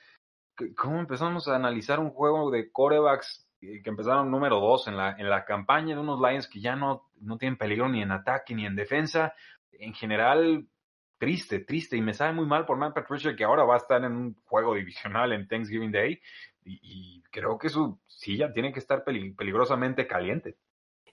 ¿cómo 0.76 1.00
empezamos 1.00 1.48
a 1.48 1.56
analizar 1.56 2.00
un 2.00 2.10
juego 2.10 2.50
de 2.50 2.72
corebacks 2.72 3.48
que 3.60 3.84
empezaron 3.86 4.32
número 4.32 4.60
dos 4.60 4.88
en 4.88 4.98
la, 4.98 5.12
en 5.12 5.30
la 5.30 5.46
campaña 5.46 5.94
de 5.94 6.02
unos 6.02 6.20
Lions 6.20 6.48
que 6.48 6.60
ya 6.60 6.76
no, 6.76 7.12
no 7.22 7.38
tienen 7.38 7.58
peligro 7.58 7.88
ni 7.88 8.02
en 8.02 8.12
ataque 8.12 8.56
ni 8.56 8.66
en 8.66 8.76
defensa? 8.76 9.36
En 9.74 9.94
general, 9.94 10.68
triste, 11.20 11.60
triste. 11.60 11.96
Y 11.96 12.02
me 12.02 12.16
sabe 12.16 12.34
muy 12.34 12.48
mal 12.48 12.66
por 12.66 12.78
Matt 12.78 12.96
Patricia 12.96 13.36
que 13.36 13.44
ahora 13.44 13.64
va 13.64 13.76
a 13.76 13.78
estar 13.78 14.04
en 14.04 14.14
un 14.14 14.36
juego 14.46 14.74
divisional 14.74 15.34
en 15.34 15.48
Thanksgiving 15.48 15.92
Day. 15.92 16.20
Y, 16.66 17.22
creo 17.32 17.60
que 17.60 17.70
su 17.70 18.00
silla 18.08 18.52
tiene 18.54 18.74
que 18.74 18.80
estar 18.80 19.04
peligrosamente 19.04 20.08
caliente. 20.08 20.58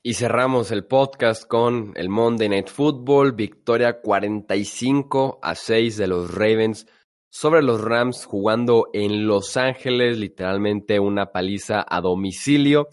Y 0.07 0.15
cerramos 0.15 0.71
el 0.71 0.85
podcast 0.85 1.49
con 1.49 1.93
el 1.97 2.09
Monday 2.09 2.49
Night 2.49 2.69
Football, 2.69 3.33
victoria 3.33 4.01
45 4.01 5.41
a 5.43 5.57
6 5.57 5.97
de 5.97 6.07
los 6.07 6.33
Ravens 6.33 6.87
sobre 7.29 7.61
los 7.61 7.81
Rams 7.81 8.25
jugando 8.25 8.87
en 8.93 9.27
Los 9.27 9.57
Ángeles, 9.57 10.17
literalmente 10.17 11.01
una 11.01 11.33
paliza 11.33 11.85
a 11.89 12.01
domicilio. 12.01 12.87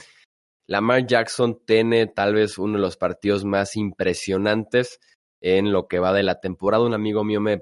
Lamar 0.66 1.06
Jackson 1.06 1.62
tiene 1.68 2.08
tal 2.08 2.34
vez 2.34 2.58
uno 2.58 2.78
de 2.78 2.82
los 2.82 2.98
partidos 2.98 3.46
más 3.46 3.76
impresionantes 3.76 5.00
en 5.40 5.72
lo 5.72 5.88
que 5.88 6.00
va 6.00 6.14
de 6.14 6.24
la 6.24 6.40
temporada. 6.40 6.84
Un 6.84 6.96
amigo 6.96 7.24
mío 7.24 7.40
me, 7.40 7.62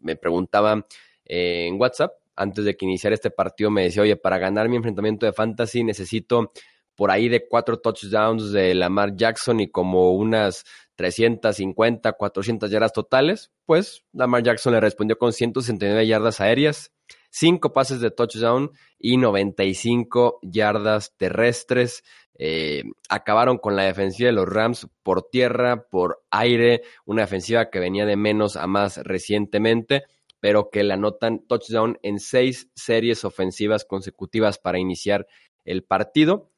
me 0.00 0.16
preguntaba 0.16 0.84
eh, 1.24 1.68
en 1.68 1.80
WhatsApp, 1.80 2.14
antes 2.34 2.64
de 2.64 2.76
que 2.76 2.84
iniciara 2.84 3.14
este 3.14 3.30
partido, 3.30 3.70
me 3.70 3.84
decía, 3.84 4.02
oye, 4.02 4.16
para 4.16 4.38
ganar 4.38 4.68
mi 4.68 4.74
enfrentamiento 4.74 5.24
de 5.24 5.32
fantasy 5.32 5.84
necesito 5.84 6.50
por 6.98 7.12
ahí 7.12 7.28
de 7.28 7.46
cuatro 7.46 7.78
touchdowns 7.78 8.50
de 8.50 8.74
Lamar 8.74 9.14
Jackson 9.14 9.60
y 9.60 9.70
como 9.70 10.14
unas 10.16 10.64
350, 10.96 12.12
400 12.14 12.68
yardas 12.68 12.92
totales, 12.92 13.52
pues 13.66 14.04
Lamar 14.12 14.42
Jackson 14.42 14.72
le 14.72 14.80
respondió 14.80 15.16
con 15.16 15.32
169 15.32 16.08
yardas 16.08 16.40
aéreas, 16.40 16.90
cinco 17.30 17.72
pases 17.72 18.00
de 18.00 18.10
touchdown 18.10 18.72
y 18.98 19.16
95 19.16 20.40
yardas 20.42 21.14
terrestres. 21.16 22.02
Eh, 22.36 22.82
acabaron 23.08 23.58
con 23.58 23.76
la 23.76 23.84
defensiva 23.84 24.26
de 24.26 24.32
los 24.32 24.48
Rams 24.48 24.88
por 25.04 25.22
tierra, 25.22 25.84
por 25.88 26.24
aire, 26.32 26.82
una 27.04 27.22
defensiva 27.22 27.70
que 27.70 27.78
venía 27.78 28.06
de 28.06 28.16
menos 28.16 28.56
a 28.56 28.66
más 28.66 28.96
recientemente, 29.04 30.02
pero 30.40 30.68
que 30.68 30.82
le 30.82 30.94
anotan 30.94 31.46
touchdown 31.46 31.96
en 32.02 32.18
seis 32.18 32.72
series 32.74 33.24
ofensivas 33.24 33.84
consecutivas 33.84 34.58
para 34.58 34.80
iniciar 34.80 35.28
el 35.64 35.84
partido 35.84 36.50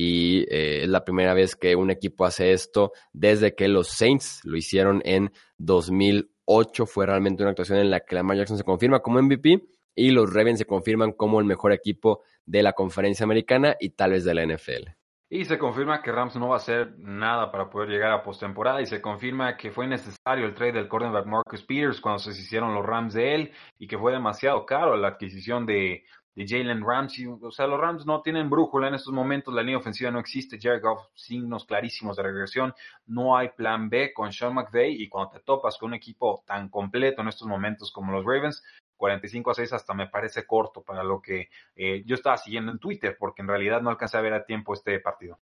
y 0.00 0.42
eh, 0.42 0.84
es 0.84 0.88
la 0.88 1.04
primera 1.04 1.34
vez 1.34 1.56
que 1.56 1.74
un 1.74 1.90
equipo 1.90 2.24
hace 2.24 2.52
esto 2.52 2.92
desde 3.12 3.56
que 3.56 3.66
los 3.66 3.88
Saints 3.88 4.40
lo 4.44 4.56
hicieron 4.56 5.02
en 5.04 5.32
2008. 5.56 6.86
Fue 6.86 7.04
realmente 7.04 7.42
una 7.42 7.50
actuación 7.50 7.80
en 7.80 7.90
la 7.90 7.98
que 7.98 8.14
Lamar 8.14 8.36
Jackson 8.36 8.58
se 8.58 8.62
confirma 8.62 9.00
como 9.00 9.20
MVP 9.20 9.60
y 9.96 10.10
los 10.12 10.32
Ravens 10.32 10.60
se 10.60 10.66
confirman 10.66 11.10
como 11.10 11.40
el 11.40 11.46
mejor 11.46 11.72
equipo 11.72 12.22
de 12.46 12.62
la 12.62 12.74
conferencia 12.74 13.24
americana 13.24 13.74
y 13.80 13.90
tal 13.90 14.12
vez 14.12 14.22
de 14.24 14.34
la 14.34 14.46
NFL. 14.46 14.97
Y 15.30 15.44
se 15.44 15.58
confirma 15.58 16.00
que 16.00 16.10
Rams 16.10 16.36
no 16.36 16.48
va 16.48 16.54
a 16.54 16.58
hacer 16.58 16.98
nada 16.98 17.52
para 17.52 17.68
poder 17.68 17.90
llegar 17.90 18.12
a 18.12 18.22
postemporada 18.22 18.80
y 18.80 18.86
se 18.86 19.02
confirma 19.02 19.58
que 19.58 19.70
fue 19.70 19.86
necesario 19.86 20.46
el 20.46 20.54
trade 20.54 20.72
del 20.72 20.88
cornerback 20.88 21.26
Marcus 21.26 21.62
Peters 21.64 22.00
cuando 22.00 22.18
se 22.18 22.30
hicieron 22.30 22.74
los 22.74 22.84
Rams 22.84 23.12
de 23.12 23.34
él 23.34 23.52
y 23.78 23.86
que 23.86 23.98
fue 23.98 24.12
demasiado 24.12 24.64
caro 24.64 24.96
la 24.96 25.08
adquisición 25.08 25.66
de, 25.66 26.04
de 26.34 26.46
Jalen 26.46 26.82
Ramsey. 26.82 27.26
O 27.26 27.50
sea, 27.50 27.66
los 27.66 27.78
Rams 27.78 28.06
no 28.06 28.22
tienen 28.22 28.48
brújula 28.48 28.88
en 28.88 28.94
estos 28.94 29.12
momentos, 29.12 29.52
la 29.52 29.60
línea 29.60 29.78
ofensiva 29.78 30.10
no 30.10 30.20
existe. 30.20 30.56
Jared 30.58 30.80
Goff, 30.80 31.08
signos 31.12 31.66
clarísimos 31.66 32.16
de 32.16 32.22
regresión. 32.22 32.72
No 33.06 33.36
hay 33.36 33.48
plan 33.50 33.90
B 33.90 34.14
con 34.14 34.32
Sean 34.32 34.54
McVay 34.54 35.02
y 35.02 35.08
cuando 35.08 35.32
te 35.32 35.40
topas 35.40 35.76
con 35.76 35.88
un 35.88 35.94
equipo 35.94 36.44
tan 36.46 36.68
completo 36.68 37.20
en 37.20 37.28
estos 37.28 37.48
momentos 37.48 37.92
como 37.92 38.12
los 38.12 38.24
Ravens, 38.24 38.62
45 38.98 39.50
a 39.50 39.54
6 39.54 39.72
hasta 39.72 39.94
me 39.94 40.08
parece 40.08 40.46
corto 40.46 40.82
para 40.82 41.02
lo 41.02 41.22
que 41.22 41.48
eh, 41.74 42.02
yo 42.04 42.14
estaba 42.14 42.36
siguiendo 42.36 42.70
en 42.70 42.78
Twitter, 42.78 43.16
porque 43.18 43.40
en 43.40 43.48
realidad 43.48 43.80
no 43.80 43.88
alcancé 43.88 44.18
a 44.18 44.20
ver 44.20 44.34
a 44.34 44.44
tiempo 44.44 44.74
este 44.74 45.00
partido. 45.00 45.38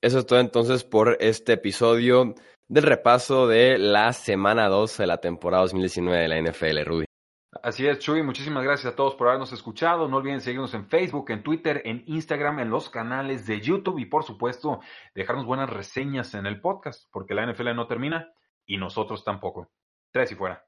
Eso 0.00 0.18
es 0.18 0.26
todo 0.26 0.40
entonces 0.40 0.82
por 0.82 1.18
este 1.20 1.52
episodio 1.52 2.34
del 2.66 2.84
repaso 2.84 3.46
de 3.46 3.78
la 3.78 4.12
semana 4.12 4.68
2 4.68 4.96
de 4.96 5.06
la 5.06 5.18
temporada 5.18 5.64
2019 5.64 6.22
de 6.22 6.28
la 6.28 6.40
NFL, 6.40 6.84
Rudy. 6.84 7.04
Así 7.62 7.86
es, 7.86 7.98
Chuy. 7.98 8.22
Muchísimas 8.22 8.62
gracias 8.62 8.92
a 8.92 8.96
todos 8.96 9.16
por 9.16 9.26
habernos 9.26 9.52
escuchado. 9.52 10.08
No 10.08 10.18
olviden 10.18 10.40
seguirnos 10.40 10.72
en 10.72 10.86
Facebook, 10.86 11.30
en 11.30 11.42
Twitter, 11.42 11.82
en 11.84 12.04
Instagram, 12.06 12.60
en 12.60 12.70
los 12.70 12.88
canales 12.88 13.46
de 13.46 13.60
YouTube 13.60 13.98
y, 13.98 14.06
por 14.06 14.22
supuesto, 14.22 14.80
dejarnos 15.14 15.44
buenas 15.44 15.68
reseñas 15.68 16.32
en 16.34 16.46
el 16.46 16.60
podcast, 16.60 17.10
porque 17.12 17.34
la 17.34 17.44
NFL 17.44 17.74
no 17.74 17.86
termina 17.88 18.32
y 18.64 18.78
nosotros 18.78 19.24
tampoco. 19.24 19.68
Tres 20.12 20.32
y 20.32 20.36
fuera. 20.36 20.64